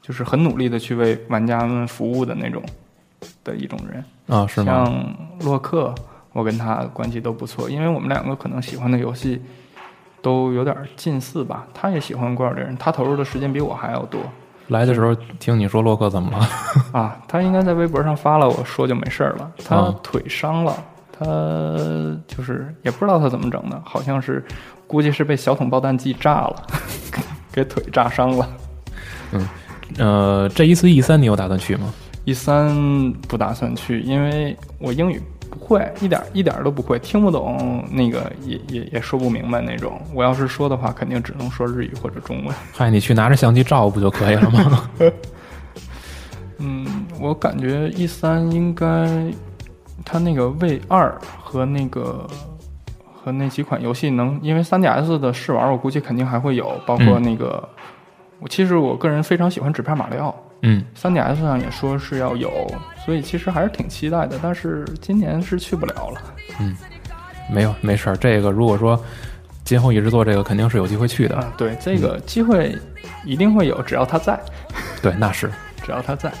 [0.00, 2.62] 就是很努力的去为玩家们服务的那种
[3.42, 4.04] 的一种人。
[4.28, 4.84] 啊，是吗？
[4.84, 5.92] 像洛克，
[6.32, 9.42] 我跟他关系都不错，因为我们两个可能喜欢的游戏
[10.22, 11.66] 都有点近似吧。
[11.74, 14.20] 他也喜欢怪物猎人，他投入的时间比我还要多
[14.68, 16.48] 来的时候听你说洛克怎么了？
[16.98, 17.16] 啊。
[17.28, 19.52] 他应该在微博上发了，我说就没事儿了。
[19.66, 20.74] 他啊腿伤了，
[21.12, 21.26] 他
[22.26, 24.42] 就是也不知道他怎么整的，好像是
[24.86, 26.62] 估计是被小桶爆弹剂炸了，
[27.52, 28.48] 给腿炸伤了。
[29.32, 29.48] 嗯
[29.98, 31.92] 呃，这一次 E 三你有打算去吗
[32.24, 35.24] ？？E 三不打算去，因为我英语不
[35.72, 40.00] 会，一点一点都不会，听不懂，那个也也也说不明白那种。
[40.14, 42.54] 我要是说的话，肯定只能说日语或者中文。
[42.72, 44.90] 嗨，你去拿着相机照不就可以了吗？
[46.58, 48.86] 嗯，我感觉一三应该，
[50.04, 52.26] 它那个 V 二和那个
[53.14, 57.66] 和那几款游戏能，因为 3DS 的试玩，我估计肯定还会有，包括嗯那个，
[58.38, 60.34] 我其实我个人非常喜欢纸片马里奥。
[60.64, 62.48] 嗯，3DS 上也说是要有，
[63.04, 64.38] 所以其实还是挺期待的。
[64.42, 66.22] 但是今年是去不了了。
[66.60, 66.76] 嗯
[67.50, 68.16] 没有，没事儿。
[68.16, 68.98] 这个如果说
[69.64, 71.36] 今后一直做这个，肯定是有机会去的。
[71.36, 72.76] 啊，对，这个机会
[73.24, 74.38] 一定会有，只要他在，
[75.02, 75.50] 对，那是
[75.84, 76.32] 只要他在。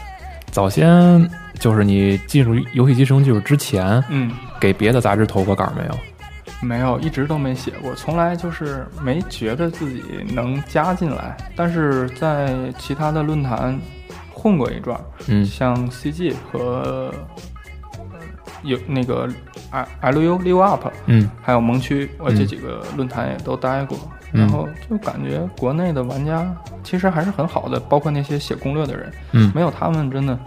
[0.50, 5.98] 早先就是你进入游戏机使用技术之前，嗯，给别的杂志投过稿没有？
[6.60, 10.02] 没有，一直都没写过，从来就是没觉得自己
[10.32, 11.36] 能加进来。
[11.56, 13.76] 但是在其他的论坛
[14.34, 17.14] 混过一段，嗯像 CG 和呃
[18.62, 19.28] 有那个
[20.00, 23.96] L LU Live Up，嗯还有盟区，我这嗯几个论坛也都待过。
[23.98, 30.38] 嗯然后就感觉国内的玩家其实还是很好的，包括那些写攻略的人，嗯，没有他们真的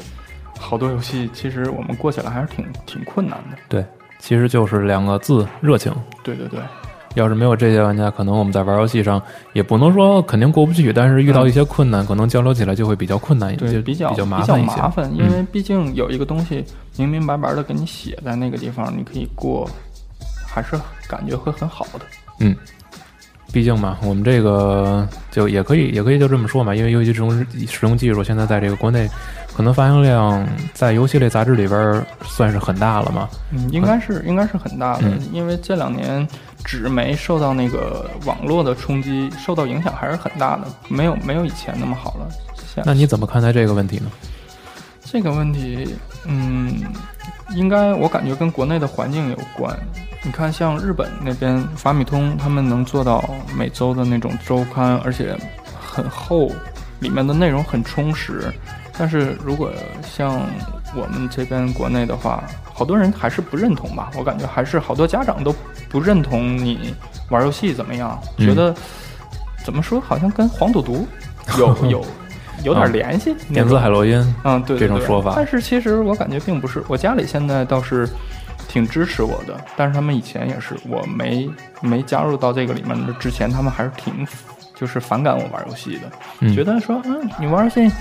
[0.60, 3.58] 好多游戏，其实我们过起来还是挺挺困难的。
[3.70, 3.86] 对，
[4.18, 5.94] 其实就是两个字：热情。
[6.24, 6.60] 对对对，
[7.16, 9.22] 要是没有这些玩家，可能我们在玩游戏上
[9.54, 14.76] 也不能说肯定过不去，但是遇到一些困难，可能交流起来就会比较困难，嗯对，就比较比较麻麻烦一些。
[14.94, 16.64] 烦，因嗯为毕竟有一个东西
[16.98, 19.70] 明明白白的给你写在那个地方，你可以过，
[20.48, 22.06] 还是感觉会很好的。
[22.40, 22.56] 嗯，
[23.52, 29.10] 毕竟嘛，我们这个就也可以也可以就这么说嘛，因为游戏使用使用技术现在在这个国内，
[29.56, 33.30] 可能发行量在游戏类杂志里边算是很大了嘛。
[33.52, 36.28] 嗯，应该是应该是很大的，嗯因为这两年
[36.66, 42.28] 纸媒受到那个网络的冲击，受到影响还是很大的，没有没有以前那么好了。
[42.84, 44.12] 那你怎么看待这个问题呢？
[45.02, 45.96] 这个问题，
[46.26, 46.82] 嗯，
[47.52, 49.78] 应该我感觉跟国内的环境有关。
[50.24, 53.24] 你看，像日本那边法米通，他们能做到
[53.56, 55.38] 每周的那种周刊，而且
[55.80, 56.52] 很厚，
[57.00, 58.52] 里面的内容很充实。
[58.98, 60.42] 但是如果像
[60.94, 64.12] 我们这边国内的话，好多人还是不认同吧？
[64.18, 65.54] 我感觉还是好多家长都
[65.90, 66.94] 不认同你
[67.30, 68.74] 玩游戏怎么样，嗯觉得
[69.64, 71.08] 怎么说，好像跟黄赌毒
[71.58, 72.06] 有 有
[72.64, 73.36] 有点联系。
[73.48, 78.08] 那电子种海洛因，嗯，对这种说法但是其实我感觉并不是，我家里现在倒是
[78.68, 81.50] 挺支持我的，但是他们以前也是，我没
[81.82, 84.26] 没加入到这个里面的之前，他们还是挺
[84.76, 86.12] 就是反感我玩游戏的，
[86.42, 87.92] 嗯觉得说，嗯，你玩游戏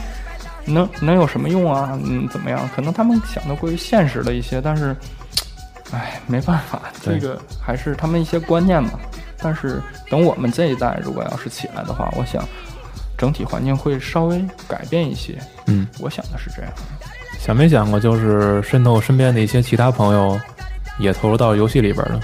[0.65, 1.99] 能能有什么用啊？
[2.05, 2.69] 嗯，怎么样？
[2.75, 4.97] 可能他们想的过于现实了一些，但是，
[5.93, 8.99] 哎，没办法，这个还是他们一些观念吧。
[9.39, 12.43] 但是等我们这一代如果要是起来的话，我想
[13.19, 15.39] 整体环境会稍微改变一些。
[15.67, 16.73] 嗯，我想的是这样。
[17.39, 20.41] 想没想过就是渗透身边的一些其他朋友，
[20.99, 22.21] 也投入到游戏里边了？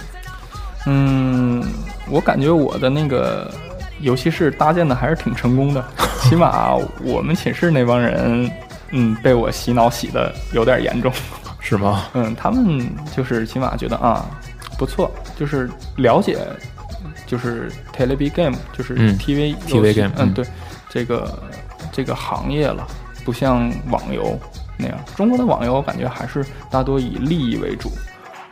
[0.86, 1.62] 嗯，
[2.08, 3.52] 我感觉我的那个
[4.00, 5.84] 游戏室搭建的还是挺成功的，
[6.20, 8.50] 起码我们寝室那帮人，
[8.90, 11.12] 嗯，被我洗脑洗的有点严重。
[11.62, 12.06] 是吗？
[12.14, 14.24] 嗯，他们就是起码觉得啊
[14.78, 16.38] 不错，就是了解，
[17.26, 20.44] 就是 television game，就是嗯 TV 游 TV game，嗯，嗯对，
[20.88, 21.38] 这个
[21.92, 22.86] 这个行业了，
[23.24, 24.38] 不像网游
[24.78, 24.98] 那样。
[25.14, 27.92] 中国的网游我感觉还是大多以利益为主，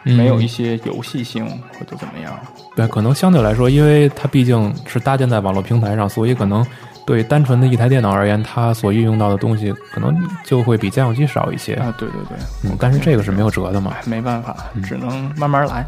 [0.03, 2.39] 没有一嗯些游戏性或者怎么样。
[2.77, 6.65] 对，可能相对来说，因为它毕竟是搭建在网络平台上，所以可能
[7.09, 11.73] 对单纯的一台电脑而言，它所运用到的东西可能就会比家用机少一些。
[11.77, 13.93] 啊，对对对，嗯，但是这个是没有辙的嘛。
[13.97, 15.83] 哎，没办法，嗯只能慢慢来。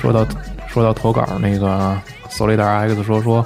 [0.00, 0.26] 说到
[0.66, 1.96] 说到投稿，那个
[2.30, 3.44] Solidar X 说说，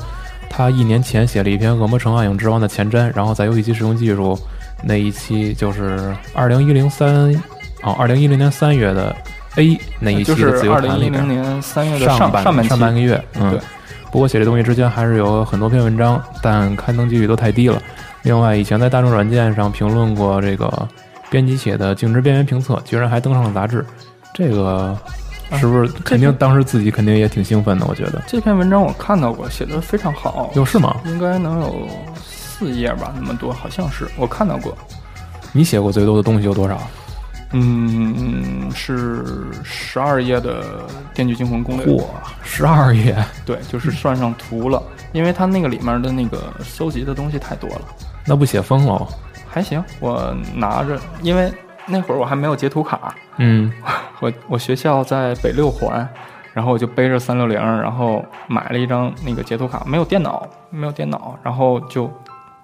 [0.49, 4.39] 他一年前写了一篇《恶魔城：暗影之王》的前瞻，然后在游戏机使用技术
[4.83, 7.31] 那一期，就是二零一零三
[7.83, 9.15] 哦，二零一零年三月的
[9.57, 13.61] A 那一期的就是自由二零一零年三月的上半上半上半个月，嗯，对。
[14.15, 17.83] 不过写这东西之前还是有很多篇文章，但刊登几率都太低了。
[18.23, 20.89] 另外，以前在大众软件上评论过这个
[21.29, 23.85] 编辑写的《静止边缘评测》，居然还登上了杂志，
[24.33, 24.97] 这个
[25.55, 27.87] 是不是肯定当时自己肯定也挺兴奋的？
[27.89, 30.95] 我觉得这篇文章我看到过，写的非常好，有是吗？
[31.07, 31.89] 应该能有
[32.25, 34.79] 四页吧，那么多，好像是我看到过。
[35.51, 36.81] 你写过最多的东西有多少？
[37.57, 39.25] 嗯，是
[39.63, 40.63] 十二页的
[41.15, 41.87] 《电锯惊魂》攻略。
[41.95, 42.05] 哇，
[42.43, 43.17] 十二页！
[43.47, 44.83] 对，就是算上图了，
[45.13, 47.83] 因为它那个里面的那个搜集的东西太多了。
[48.27, 49.07] 那不写疯了？
[49.49, 51.53] 还行，我拿着，因为
[51.87, 53.73] 那会儿我还没有截图卡，嗯
[54.19, 56.09] 我我学校在北六环，
[56.53, 62.11] 然后我就背着三六零，然后买了一张那个截图卡，没有电脑，没有电脑，然后就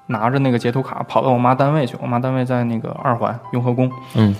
[0.06, 4.34] 拿着那个截图卡跑到我妈单位去，我妈单位在那个二环雍和宫，嗯，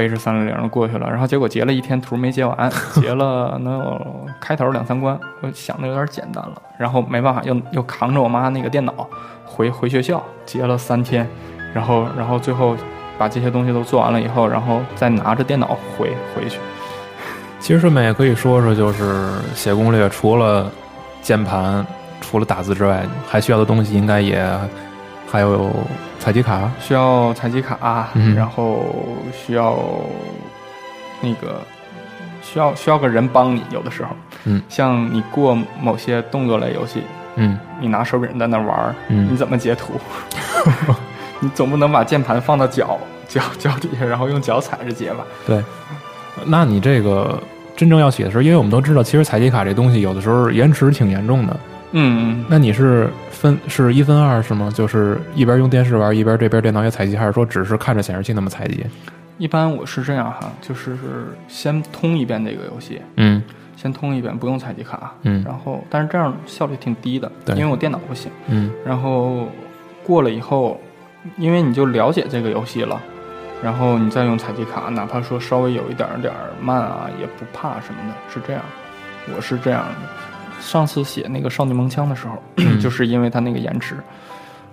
[0.00, 2.72] 背着三六零过去了，然后结果截了一天图没截完，
[3.02, 9.06] 截了能有开头两三关，我想的有点简单了，然后没办法，又又扛着我妈那个电脑
[9.44, 11.28] 回回学校截了三天，
[11.74, 12.74] 然后然后最后
[13.18, 16.58] 把这些东西都做完了以后，然后再拿着电脑回回去。
[17.58, 20.70] 其实顺便也可以说说，就是写攻略，除了
[21.20, 21.86] 键盘，
[22.22, 24.42] 除了打字之外，还需要的东西应该也
[25.30, 25.70] 还有
[26.18, 26.70] 采集卡。
[26.80, 28.84] 需要采集卡，嗯然后
[29.32, 29.78] 需要
[31.20, 31.62] 那个
[32.42, 34.10] 需要需要个人帮你，有的时候，
[34.44, 37.02] 嗯，像你过某些动作类游戏，
[37.36, 39.92] 嗯你拿手柄在那玩儿，嗯你怎么截图？
[41.38, 45.24] 你总不能把键盘放到脚脚脚底下，然后用脚踩着截吧？
[45.46, 45.62] 对。
[46.44, 47.42] 那你这个
[47.76, 51.56] 真正要写的时候，因为我们都知道，其实采集卡这东西有的时候延迟挺严重的。
[51.92, 54.70] 嗯，那你是分是一分二是吗？
[54.74, 58.84] 就是一边用电视玩，一边这边电脑也采集，还是说只是看着显示器那么采集？
[59.38, 60.96] 一般我是这样哈，就是
[61.48, 63.42] 先通一遍这个游戏，嗯
[63.74, 68.30] 先通一遍，不用采集卡，嗯然后但是这样效率挺低的，对因为我电脑不行。
[68.48, 69.48] 嗯然后
[70.04, 70.78] 过了以后，
[71.38, 73.00] 因为你就了解这个游戏了，
[73.62, 78.62] 然后你再用采集卡，哪怕说稍微有一点儿点儿慢啊，也不怕什么的，是这样。
[79.34, 80.29] 我是这样的。
[80.60, 82.36] 上次写那个少女萌枪的时候，
[82.80, 83.96] 就是因为它那个延迟，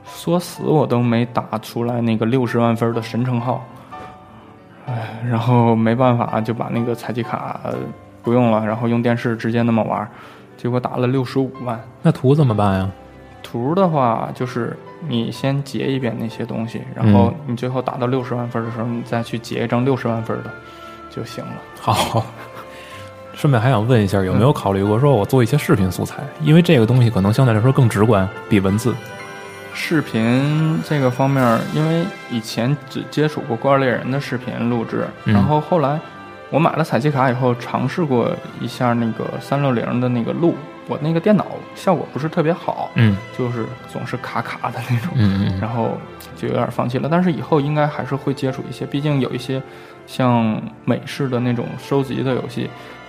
[0.06, 3.66] 说死我都没打出来那个六十万分的神称号，
[4.86, 7.74] 哎，然后没办法就把那个采集卡呃
[8.22, 10.10] 不用了，然后用电视直接那么玩儿，
[10.58, 11.82] 结果打了六十五万。
[12.02, 12.92] 那图怎么办呀？
[13.42, 14.78] 图的话，就是
[15.08, 20.52] 你先截一遍那些东西，然后你最后打到六十万分的时候，你再去截一张六十万分的
[21.10, 21.54] 就行了。
[21.80, 22.26] 好。
[23.38, 26.24] 顺便还想问一下，有没有考虑过说我做一些视频素材？
[26.42, 28.96] 因为这个东西可能相对来说更直观，比文字。
[29.76, 36.00] 视频这个方面，因为以前只接触过《怪物猎人》的视频录制，嗯然后后来
[36.50, 40.56] 我买了采集卡以后，尝试过一下那个三六零的那个录，
[40.88, 45.12] 我那个电脑效果不是特别好，嗯就是总是卡卡的那种。
[45.14, 45.96] 嗯嗯然后
[46.36, 47.08] 就有点放弃了。
[47.08, 49.62] 但是以后应该还是会接触一些，毕竟有一些
[50.08, 52.68] 像美式的那种收集的游戏，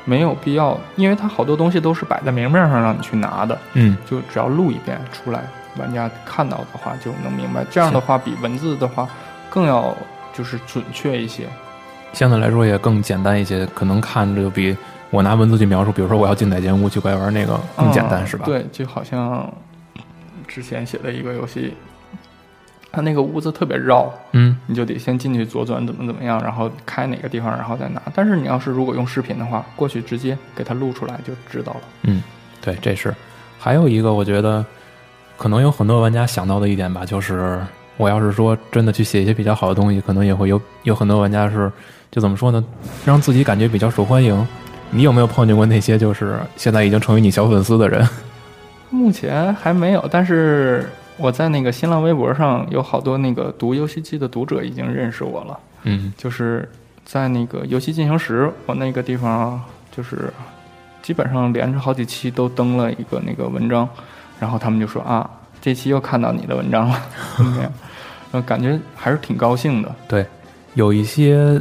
[0.09, 5.43] 没有必要，因为它好多东西都是摆在明面上让你去拿的，嗯，就只要录一遍出来，
[5.77, 7.63] 玩家看到的话就能明白。
[7.71, 9.07] 这样的话比文字的话
[9.51, 9.95] 更要
[10.33, 11.45] 就是准确一些。
[12.15, 14.75] 相对来说也更简单一些，可能看着就比
[15.11, 19.53] 我拿文字去描述，比如说我要进哪间屋去怪玩那个更简单，嗯是吧？，对，就好像
[20.47, 21.75] 之前写的一个游戏，
[22.91, 28.01] 它那个屋子特别绕，嗯你就得先进去左转，怎么怎么样，然后开哪个地方，然后再拿。
[28.15, 31.81] 但是你要是如果用视频的话，过去直接给它录出来就知道了。
[32.03, 32.23] 嗯，
[32.61, 33.15] 对，这是。
[33.59, 34.65] 还有一个，我觉得
[35.37, 37.61] 可能有很多玩家想到的一点吧，就是
[37.97, 41.71] 我要是说真的去写一些比较好的东西，可能也会有有很多玩家是
[42.11, 42.65] 就怎么说呢，
[43.05, 44.47] 让自己感觉比较受欢迎。
[44.91, 48.09] 你有没有碰见过那些就是现在已经成为你小粉丝的人？
[48.89, 50.89] 目前还没有，但是
[51.19, 56.69] 我在那个新浪微博上有好多那个读游戏机的读者已经认识我了，嗯就是
[57.05, 59.61] 在那个游戏进行时，我那个地方
[59.91, 60.33] 就是
[61.03, 63.89] 基本上连着好几期都登了一个那个文章，
[64.39, 65.29] 然后他们就说啊，
[65.61, 67.03] 这期又看到你的文章了，
[67.37, 67.73] 怎么样？
[68.31, 69.95] 然后感觉还是挺高兴的。
[70.07, 70.27] 对，
[70.75, 71.61] 有一些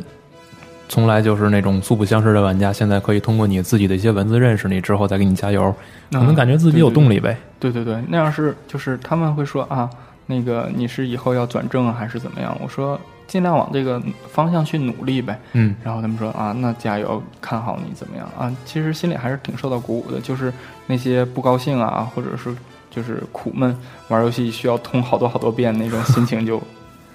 [0.90, 5.74] 从来就是那种素不相识的玩家，现在可以通过你自己的一些文字认识你之后，再给你加油，
[6.12, 7.38] 可能感觉自己有动力呗。
[7.60, 9.90] 对对对，那样是就是他们会说啊，
[10.26, 12.58] 那个你是以后要转正啊还是怎么样？
[12.62, 15.38] 我说尽量往这个方向去努力呗。
[15.54, 18.56] 嗯然后他们说啊，那加油，看好你怎么样啊？
[18.66, 20.54] 其实心里还是挺受到鼓舞的，就是
[20.86, 22.56] 那些不高兴啊，或者是
[22.90, 23.78] 就是苦闷，
[24.08, 26.62] 玩游戏需要通好多好多遍那种心情就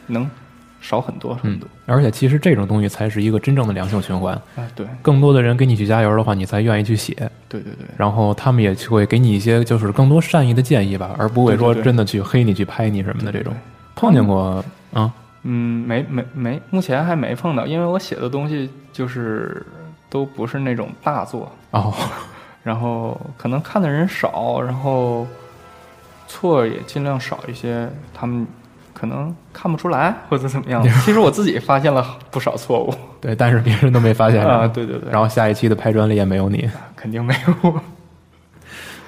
[0.09, 0.29] 能
[0.83, 4.39] 少很多很嗯多。，而且其实这种东西才是一个真正的良性循环。
[4.57, 7.15] 哎，对更多的人给你去加油的话，你才愿意去写。
[7.49, 13.59] 对对对，然后他们也会给你一些就是更多善意的建议吧，而不会说真的去黑你、去拍你什么的这种对。
[13.95, 14.63] 碰见过
[14.93, 15.11] 啊？
[15.45, 19.65] 嗯，没没没，目前还没碰到，因为我写的东西就是
[20.09, 21.93] 都不是那种大作，哦，
[22.63, 25.27] 然后可能看的人少，然后
[26.29, 28.47] 错也尽量少一些，他们
[28.93, 30.83] 可能看不出来 或者怎么样。
[31.05, 34.43] 其实我自己发现了不少错误对，但是别人都没发现。
[34.47, 36.69] 啊，对对对，然后下一期的拍砖里也没有你。
[36.97, 37.81] 肯定没有。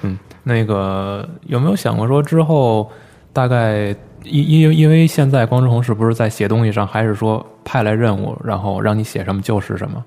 [0.01, 2.91] 嗯，那个有没有想过说之后
[3.31, 10.03] 大概因因因为现在光之红是不是在写东西上，还是说派来任务，然后让你写什么就是什么？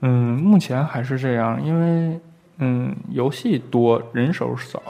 [0.00, 2.20] 嗯，目前还是这样，因为
[2.58, 4.80] 嗯，游戏多，人手少，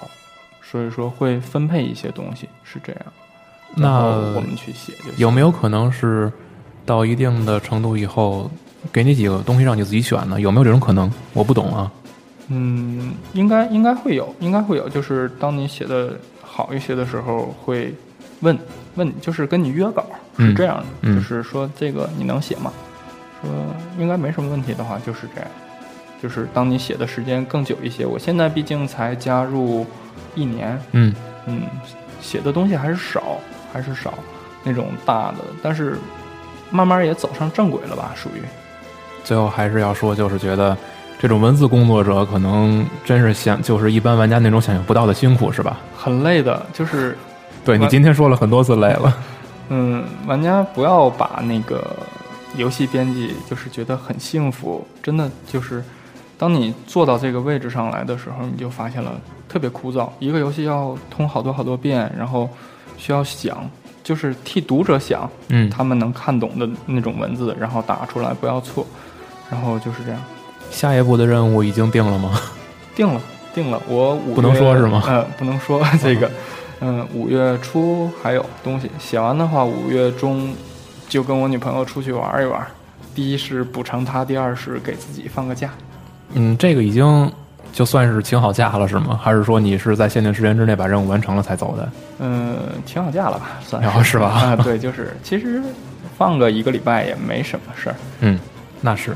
[0.62, 3.02] 所以说会分配一些东西，是这样。
[3.74, 4.00] 那
[4.34, 4.92] 我们去写。
[5.16, 6.32] 有没有可能是
[6.84, 8.50] 到一定的程度以后，
[8.92, 10.40] 给你几个东西让你自己选呢？
[10.40, 11.10] 有没有这种可能？
[11.32, 11.90] 我不懂啊。
[12.48, 14.88] 嗯，应该应该会有，应该会有。
[14.88, 17.94] 就是当你写的好一些的时候，会
[18.40, 18.58] 问
[18.94, 20.06] 问你，就是跟你约稿
[20.38, 22.72] 是嗯这样的，嗯就是说这个你能写吗？
[23.42, 23.50] 说
[23.98, 25.50] 应该没什么问题的话，就是这样。
[26.20, 29.86] 就是当你写的时间更久一些，我现在毕竟才加入
[30.34, 31.14] 一年，嗯
[31.46, 31.62] 嗯，
[32.20, 33.36] 写的东西还是少，
[33.72, 34.14] 还是少
[34.64, 35.98] 那种大的，但是
[36.70, 38.42] 慢慢也走上正轨了吧，属于。
[39.24, 40.76] 最后还是要说，就是觉得
[41.18, 45.78] 这种文字工作者可能真是想就是一般玩家那种想象不到的辛苦，是吧？
[45.96, 47.16] 很累的，就是
[47.64, 49.16] 对你今天说了很多次累了，
[49.68, 51.94] 嗯，玩家不要把那个
[52.56, 55.84] 游戏编辑就是觉得很幸福，真的就是
[56.38, 60.08] 当你坐到这个位置上来的时候，你就发现了特别枯燥。
[60.18, 62.48] 一个游戏要通好多好多遍，然后
[62.98, 63.58] 需要想，
[64.04, 68.86] 就是替读者想，嗯，他们能看懂的那种文字，然后打出来不要错，
[69.50, 70.20] 然后就是这样。
[70.70, 72.38] 下一步的任务已经定了吗？
[72.94, 73.20] 定了，
[73.54, 76.30] 定了，我五不能说是吗嗯、不能说这个，
[76.80, 80.52] 嗯，五月初还有东西写完的话，五月中
[81.08, 82.66] 就跟我女朋友出去玩一玩。
[83.14, 85.70] 第一是补偿她，第二是给自己放个假。
[86.34, 87.32] 嗯，这个已经
[87.78, 89.16] 就算是请好假了是吗？
[89.22, 91.88] 还是说你是在限定时间之内把任务完成了才走的？
[92.18, 95.62] 嗯，请好假了吧，算然后是吧啊，对，就是其实
[96.16, 97.94] 放个一个礼拜也没什么事儿。
[98.18, 98.36] 嗯，
[98.80, 99.12] 那是。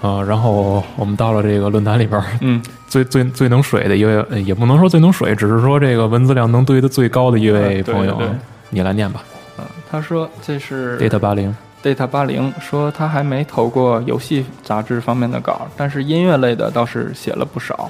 [0.00, 8.34] 呃，然后我们到了这个论坛里边儿，嗯，最最最能水的一位，呃也不能说最能水，只是说这个文字量能堆的最高的一位朋友，对对
[8.70, 9.22] 你来念吧。
[9.58, 11.54] 嗯，他说这是 data 八零，
[11.86, 17.88] Data 八零说他还没投过游戏杂志方面的稿，但是音乐类的倒是写了不少，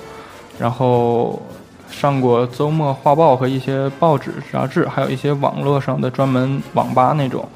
[0.59, 1.41] 然后
[1.91, 7.49] 上过周末画报和一些报纸杂志，还有一些网络上的专门网吧那种，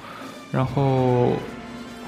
[0.50, 1.28] 然后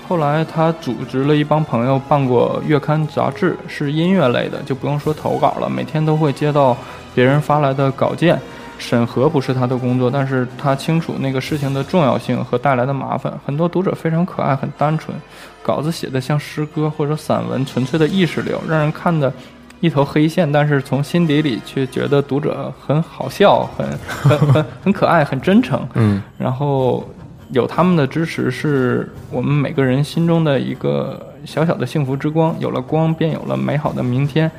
[0.08, 6.74] 后来他组织了一帮朋友办过月刊杂志，是音乐类的，就不用说投稿了，每天都会接到
[7.14, 8.40] 别人发来的稿件。
[8.82, 13.32] 审核不是他的工作，但是他清楚那个事情的重要性和带来的麻烦。
[13.46, 15.16] 很多读者非常可爱，很单纯，
[15.62, 19.32] 稿子写的像诗歌或者散文，纯粹的意识流，让人看的
[19.80, 25.80] 一头黑线，但是从心底里却觉得读者很好笑，很很 很很可爱，很真诚。
[25.94, 27.08] 嗯然后
[27.50, 32.54] 有他们的支持，是我们每个人心中的一个小小的幸福之光。
[32.58, 34.50] 有了光，便有了美好的明天。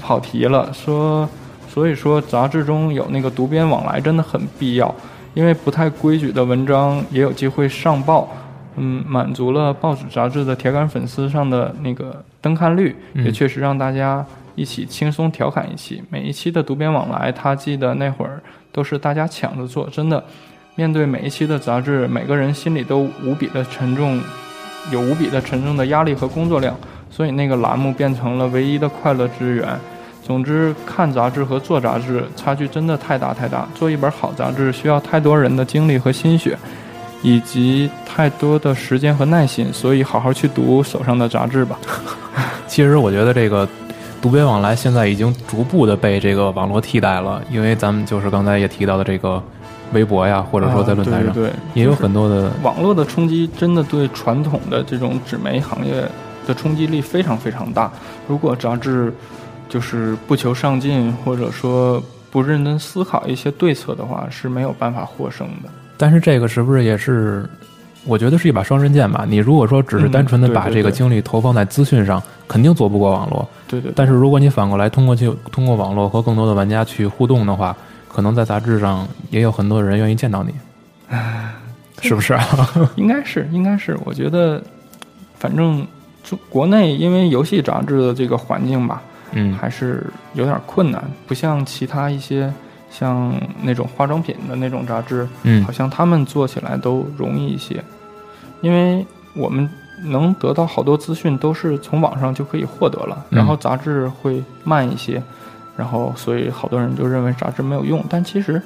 [0.00, 1.28] 跑题了，说，
[1.72, 4.94] 所以说杂志中有那个读编往来真的很必要，
[5.32, 8.28] 因为不太规矩的文章也有机会上报。
[8.76, 16.02] 嗯，满足了报纸杂志的铁杆粉丝上的那个登看率，嗯也确实让大家一起轻松调侃一期。
[16.10, 20.22] 每一期的读编往来，他记得那会儿都是大家抢着做，真的。
[20.74, 24.18] 面对每一期的杂志，每个人心里都无比的沉重，
[24.90, 26.74] 有无比的沉重的压力和工作量，
[27.10, 29.68] 所以那个栏目变成了唯一的快乐之源。
[30.24, 33.68] 总之，看杂志和做杂志差距真的太大太大。
[33.74, 36.56] 做一本好杂志需要太多人的精力和心血，
[37.22, 41.78] 以及太多的时间和耐心，所以好好去读手上的杂志吧。
[42.68, 43.68] 其实我觉得这个
[44.22, 49.42] 读编往来现在已经逐步的被这个网络替代了，因为咱们就是刚才也提到的这个
[49.92, 56.08] 微博呀，或者说在论坛上、啊对对对也有很多的，网络的冲击真的对传统的这种纸媒行业
[56.46, 57.90] 的冲击力非常非常大。
[58.28, 59.12] 如果杂志
[59.72, 65.70] 就是不求上进，或者说不认真思考一些对策的话，是没有办法获胜的。
[65.96, 67.48] 但是这个是不是也是？
[68.04, 69.24] 我觉得是一把双刃剑吧。
[69.28, 73.48] 你如果说只是单纯的把这个精力投放在资讯上，肯定做不过网络。
[73.68, 77.76] 对对对但是如果你反过来通过去通过网络和更多的玩家去互动的话，
[78.08, 80.52] 可能在杂志上也有很多人愿意见到你，
[82.02, 82.44] 是不是啊？
[82.96, 83.96] 应该是，应该是。
[84.04, 84.60] 我觉得，
[85.36, 85.86] 反正
[86.24, 89.00] 就国内因为游戏杂志的这个环境吧，
[89.32, 89.52] 嗯。
[89.54, 92.52] 还是有点困难，不像其他一些
[92.90, 95.64] 像那种化妆品的那种杂志，嗯。
[95.64, 97.82] 好像他们做起来都容易一些，
[98.60, 99.04] 因为
[99.34, 99.68] 我们
[100.04, 103.36] 能得到好多资讯都是从网上就可以获得了，嗯。
[103.36, 105.22] 然后杂志会慢一些，
[105.76, 108.60] 然后所以好多人就认为杂志没有用，但其实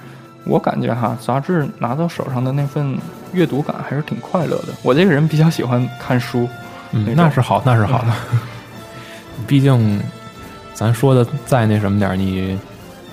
[0.45, 2.97] 我感觉哈，杂志拿到手上的那份
[3.33, 4.69] 阅读感还是挺快乐的。
[4.83, 6.49] 我这个人比较喜欢看书，
[6.93, 7.99] 嗯那是好，那是好。
[8.03, 8.13] 的。
[9.47, 10.01] 毕竟，
[10.77, 12.59] 咱说的再那什么点儿，你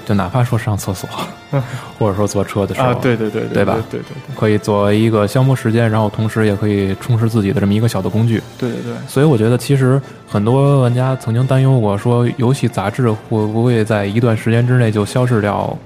[0.06, 1.10] 就哪怕说上厕所，
[1.98, 8.44] 或者说坐车的时候，啊，对对对对吧对对对可以作为一个消磨时间，然后同时也可以充实自己的这么一个小的工具。
[8.60, 15.78] 对对对，所以我觉得，其实很多玩家曾经担忧过，说游戏杂志会不会在一段时间之内就消失掉？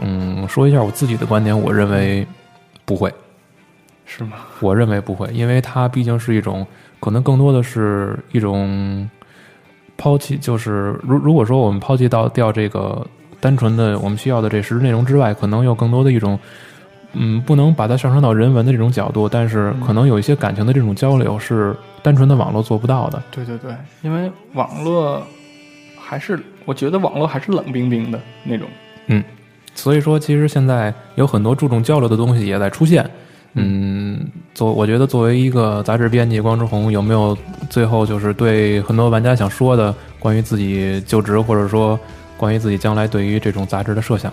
[0.00, 2.26] 嗯，说一下我自己的观点，我认为
[2.86, 3.12] 不会。
[4.06, 4.38] 是吗？
[4.60, 6.66] 我认为不会，因为它毕竟是一种，
[6.98, 9.08] 可能更多的是一种
[10.00, 13.06] 抛弃，就是如如果说我们抛弃到掉这个
[13.38, 16.38] 单纯的我们需要的这实质内容之外，可能有更多的一种，
[17.12, 23.22] 嗯，不能把它上升到人文的这种角度，但是可能有一些感情的这种交流是单纯的网络做不到的。
[23.30, 25.22] 对对对，因为网络
[26.00, 28.66] 还是我觉得网络还是冷冰冰的那种。
[29.08, 29.22] 嗯
[29.74, 33.08] 所以说，其实现在有很多注重交流的东西也在出现。
[33.54, 37.36] 嗯，作我觉得作为一个杂志编辑，光之红有没有
[37.68, 41.98] 最后就是对很多玩家想说的关于自己就职，或者说
[42.36, 44.32] 关于自己将来对于这种杂志的设想？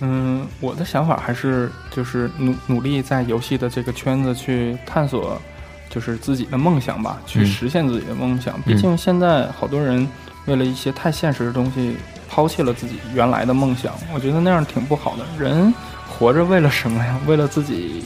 [0.00, 5.40] 嗯，我的想法还是就是努努力在游戏的这个圈子去探索，
[5.88, 8.60] 就是自己的梦想吧，去嗯实现自己的梦想。
[8.62, 10.06] 毕竟现在好多人
[10.46, 11.96] 为了一些太现实的东西，
[12.28, 13.94] 抛弃了自己原来的梦想。
[14.12, 15.24] 我觉得那样挺不好的。
[15.38, 15.72] 人
[16.08, 17.18] 活着为了什么呀？
[17.26, 18.04] 为了自己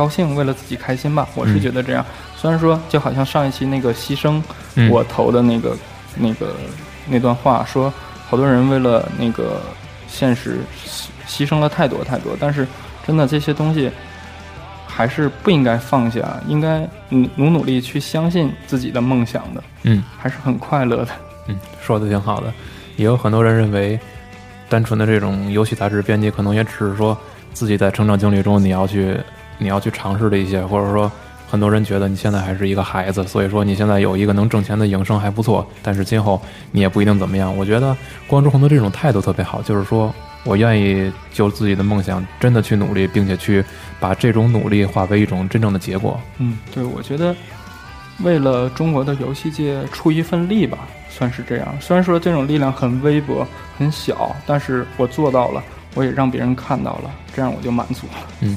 [0.00, 1.28] 高兴，为了自己开心吧。
[1.34, 2.02] 我是嗯觉得这样。
[2.34, 4.42] 虽然说就好像上一期那个牺牲，
[4.76, 5.76] 嗯我投的那个
[6.16, 6.54] 那个
[7.06, 7.92] 那段话说，
[8.26, 9.60] 好多人为了那个
[10.08, 12.66] 现实牺牺牲了太多太多，但是
[13.06, 13.90] 真的这些东西
[14.86, 16.80] 还是不应该放下，应该
[17.10, 21.08] 努努努力去相信自己的梦想的，嗯还是很快乐的。
[21.46, 22.50] 嗯，说的挺好的。
[22.96, 24.00] 也有很多人认为，
[24.66, 27.14] 单纯的这种游戏杂志编辑，可能也只是说
[27.52, 29.14] 自己在成长经历中你要去
[29.60, 31.08] 你要去尝试的一些，或者说
[31.48, 36.40] 很多人觉得你现在还是一个孩子，所以说你现在有一个能挣钱的营生还不错，但是今后
[36.72, 37.56] 你也不一定怎么样。
[37.56, 37.96] 我觉得
[38.26, 40.12] 光之红的这种态度特别好，就是说
[40.44, 43.64] 我愿意就自己的梦想真的去努力，并且去
[44.00, 46.18] 把这种努力化为一种真正的结果。
[46.38, 47.36] 嗯，对，我觉得
[48.22, 50.78] 为了中国的游戏界出一份力吧，
[51.10, 51.68] 算是这样。
[51.80, 53.46] 虽然说这种力量很微薄、
[53.76, 55.62] 很小，但是我做到了，
[55.94, 58.48] 我也让别人看到了，这样我就满足了。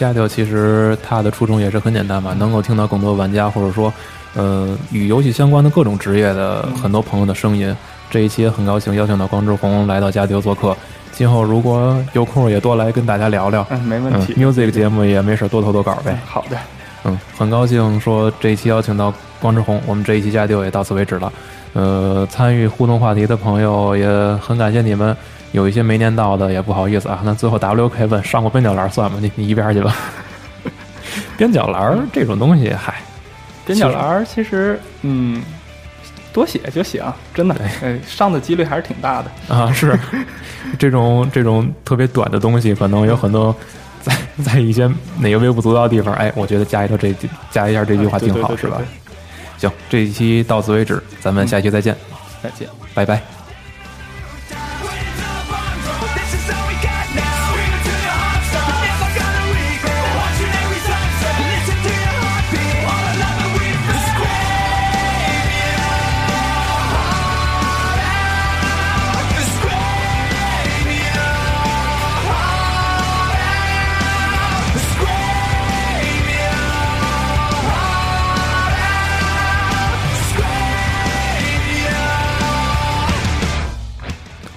[0.00, 3.92] 家调其实它的初衷也是很简单嘛，能够听到更多玩家或者说，
[4.34, 7.76] 呃，与游戏相关的各种职业的很多朋友的声音。
[8.10, 10.74] 这一期也很高兴邀请到光之红来到家调做客，
[11.12, 13.64] 今后如果有空也多来跟大家聊聊。
[13.68, 14.34] 嗯，没问嗯题。
[14.34, 16.18] ，music 节目也没事多投投稿呗。
[16.24, 16.56] 好的，
[17.04, 21.30] 嗯，很高兴说这一期邀请到光之红，我们这一期家丢也到此为止了。
[21.74, 25.16] 呃，参与互动话题的朋友也很感谢你们，
[25.52, 27.20] 有一些没念到的也不好意思啊。
[27.24, 29.18] 那最后 WK 问上过边角栏算吗？
[29.20, 29.94] 你你一边去吧。
[31.36, 33.00] 边角栏这种东西，嗨，
[33.64, 35.42] 边角栏其实嗯，
[36.32, 37.02] 多写就行，
[37.34, 39.54] 真的，哎，上的几率还是挺大的。
[39.54, 39.98] 啊是
[40.78, 43.54] 这种这种特别短的东西，可能有很多
[44.02, 44.88] 在在一些
[45.18, 47.14] 哪个微不足道的地方，哎，我觉得加一条这
[47.50, 48.80] 加一下这句话挺好，是吧？
[49.58, 51.96] 行，这一期到此为止，咱们下期再见，
[52.42, 52.68] 再见。
[52.94, 53.39] 拜拜。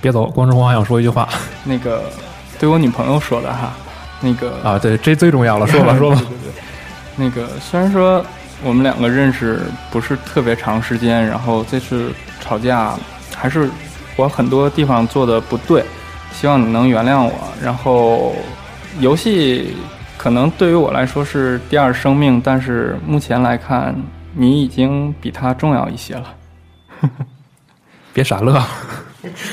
[0.04, 1.30] 别走，光之红还想说一句话
[1.64, 2.04] 那个
[2.60, 3.72] 对我女朋友说的哈，
[4.20, 6.28] 那个啊，对，这最重要了，说吧说吧 对。
[6.28, 6.54] 对对，
[7.16, 8.24] 那个虽然说
[8.64, 12.94] 我们两个认识不是特别长时间，然后这次吵架
[13.34, 13.70] 还是
[14.18, 15.86] 我很多地方做的不对，
[16.34, 17.32] 希望你能原谅我。
[17.62, 18.36] 然后
[19.00, 19.74] 游戏
[20.18, 23.96] 可能对于我来说是第二生命，但是目前来看，
[24.34, 26.26] 你已经比它重要一些了。
[28.14, 28.62] 别傻乐，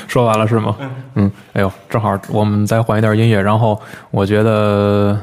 [0.09, 0.77] 说完了是吗？
[1.15, 5.19] 嗯，哎呦，正好我们再换一段音乐，然后我觉得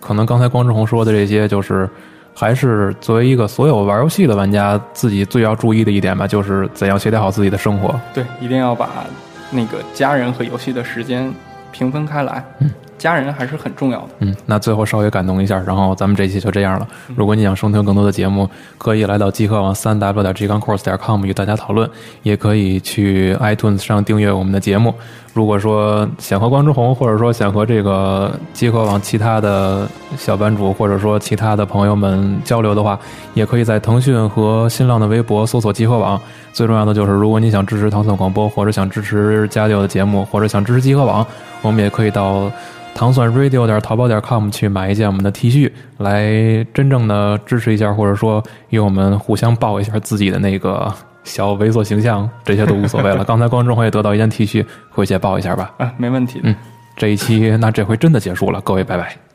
[0.00, 1.88] 可能刚才光之红说的这些，就是
[2.34, 7.98] 还是作为一个所有玩游戏的玩家自己最要注意的一点吧，就是怎样协调好自己的生活。
[8.12, 8.88] 对，一定要把
[9.50, 11.32] 那个家人和游戏的时间
[11.70, 12.44] 平分开来。
[12.58, 12.70] 嗯，
[13.02, 14.08] 家人还是很重要的。
[14.20, 16.86] 嗯，那最后稍微感动一下，然后咱们这期就这样了。
[17.16, 18.48] 如果你想收听更多的节目，
[18.78, 21.90] 可以来到极客网三 w 点 g 杠 course 点 com 与大家讨论，
[22.22, 24.94] 也可以去 iTunes 上订阅我们的节目。
[25.34, 32.96] 如果说想和光之红，或者说想和这个极客网其他的小班主，或者说其他的朋友们交流的话，
[33.34, 36.20] 也可以在腾讯和新浪的微博搜索极客网。
[36.52, 41.26] 最重要的就是，如果你想支持糖蒜广播，或者想支持家教的节目，或者想支持集合网，
[41.62, 42.50] 我们也可以到
[42.94, 50.92] 糖蒜 radio 点淘宝点 com 去买一件我们的 T 恤，来真正的支持一下，或者说与我们互相报一下自己的那个
[51.24, 53.24] 小猥琐形象，这些都无所谓了。
[53.26, 55.72] 刚才观众会得到一件 T 恤，回去也报一下吧。
[55.78, 56.40] 啊，没问题。
[56.42, 56.54] 嗯，
[56.96, 59.31] 这一期那这回真的结束了，各位拜拜。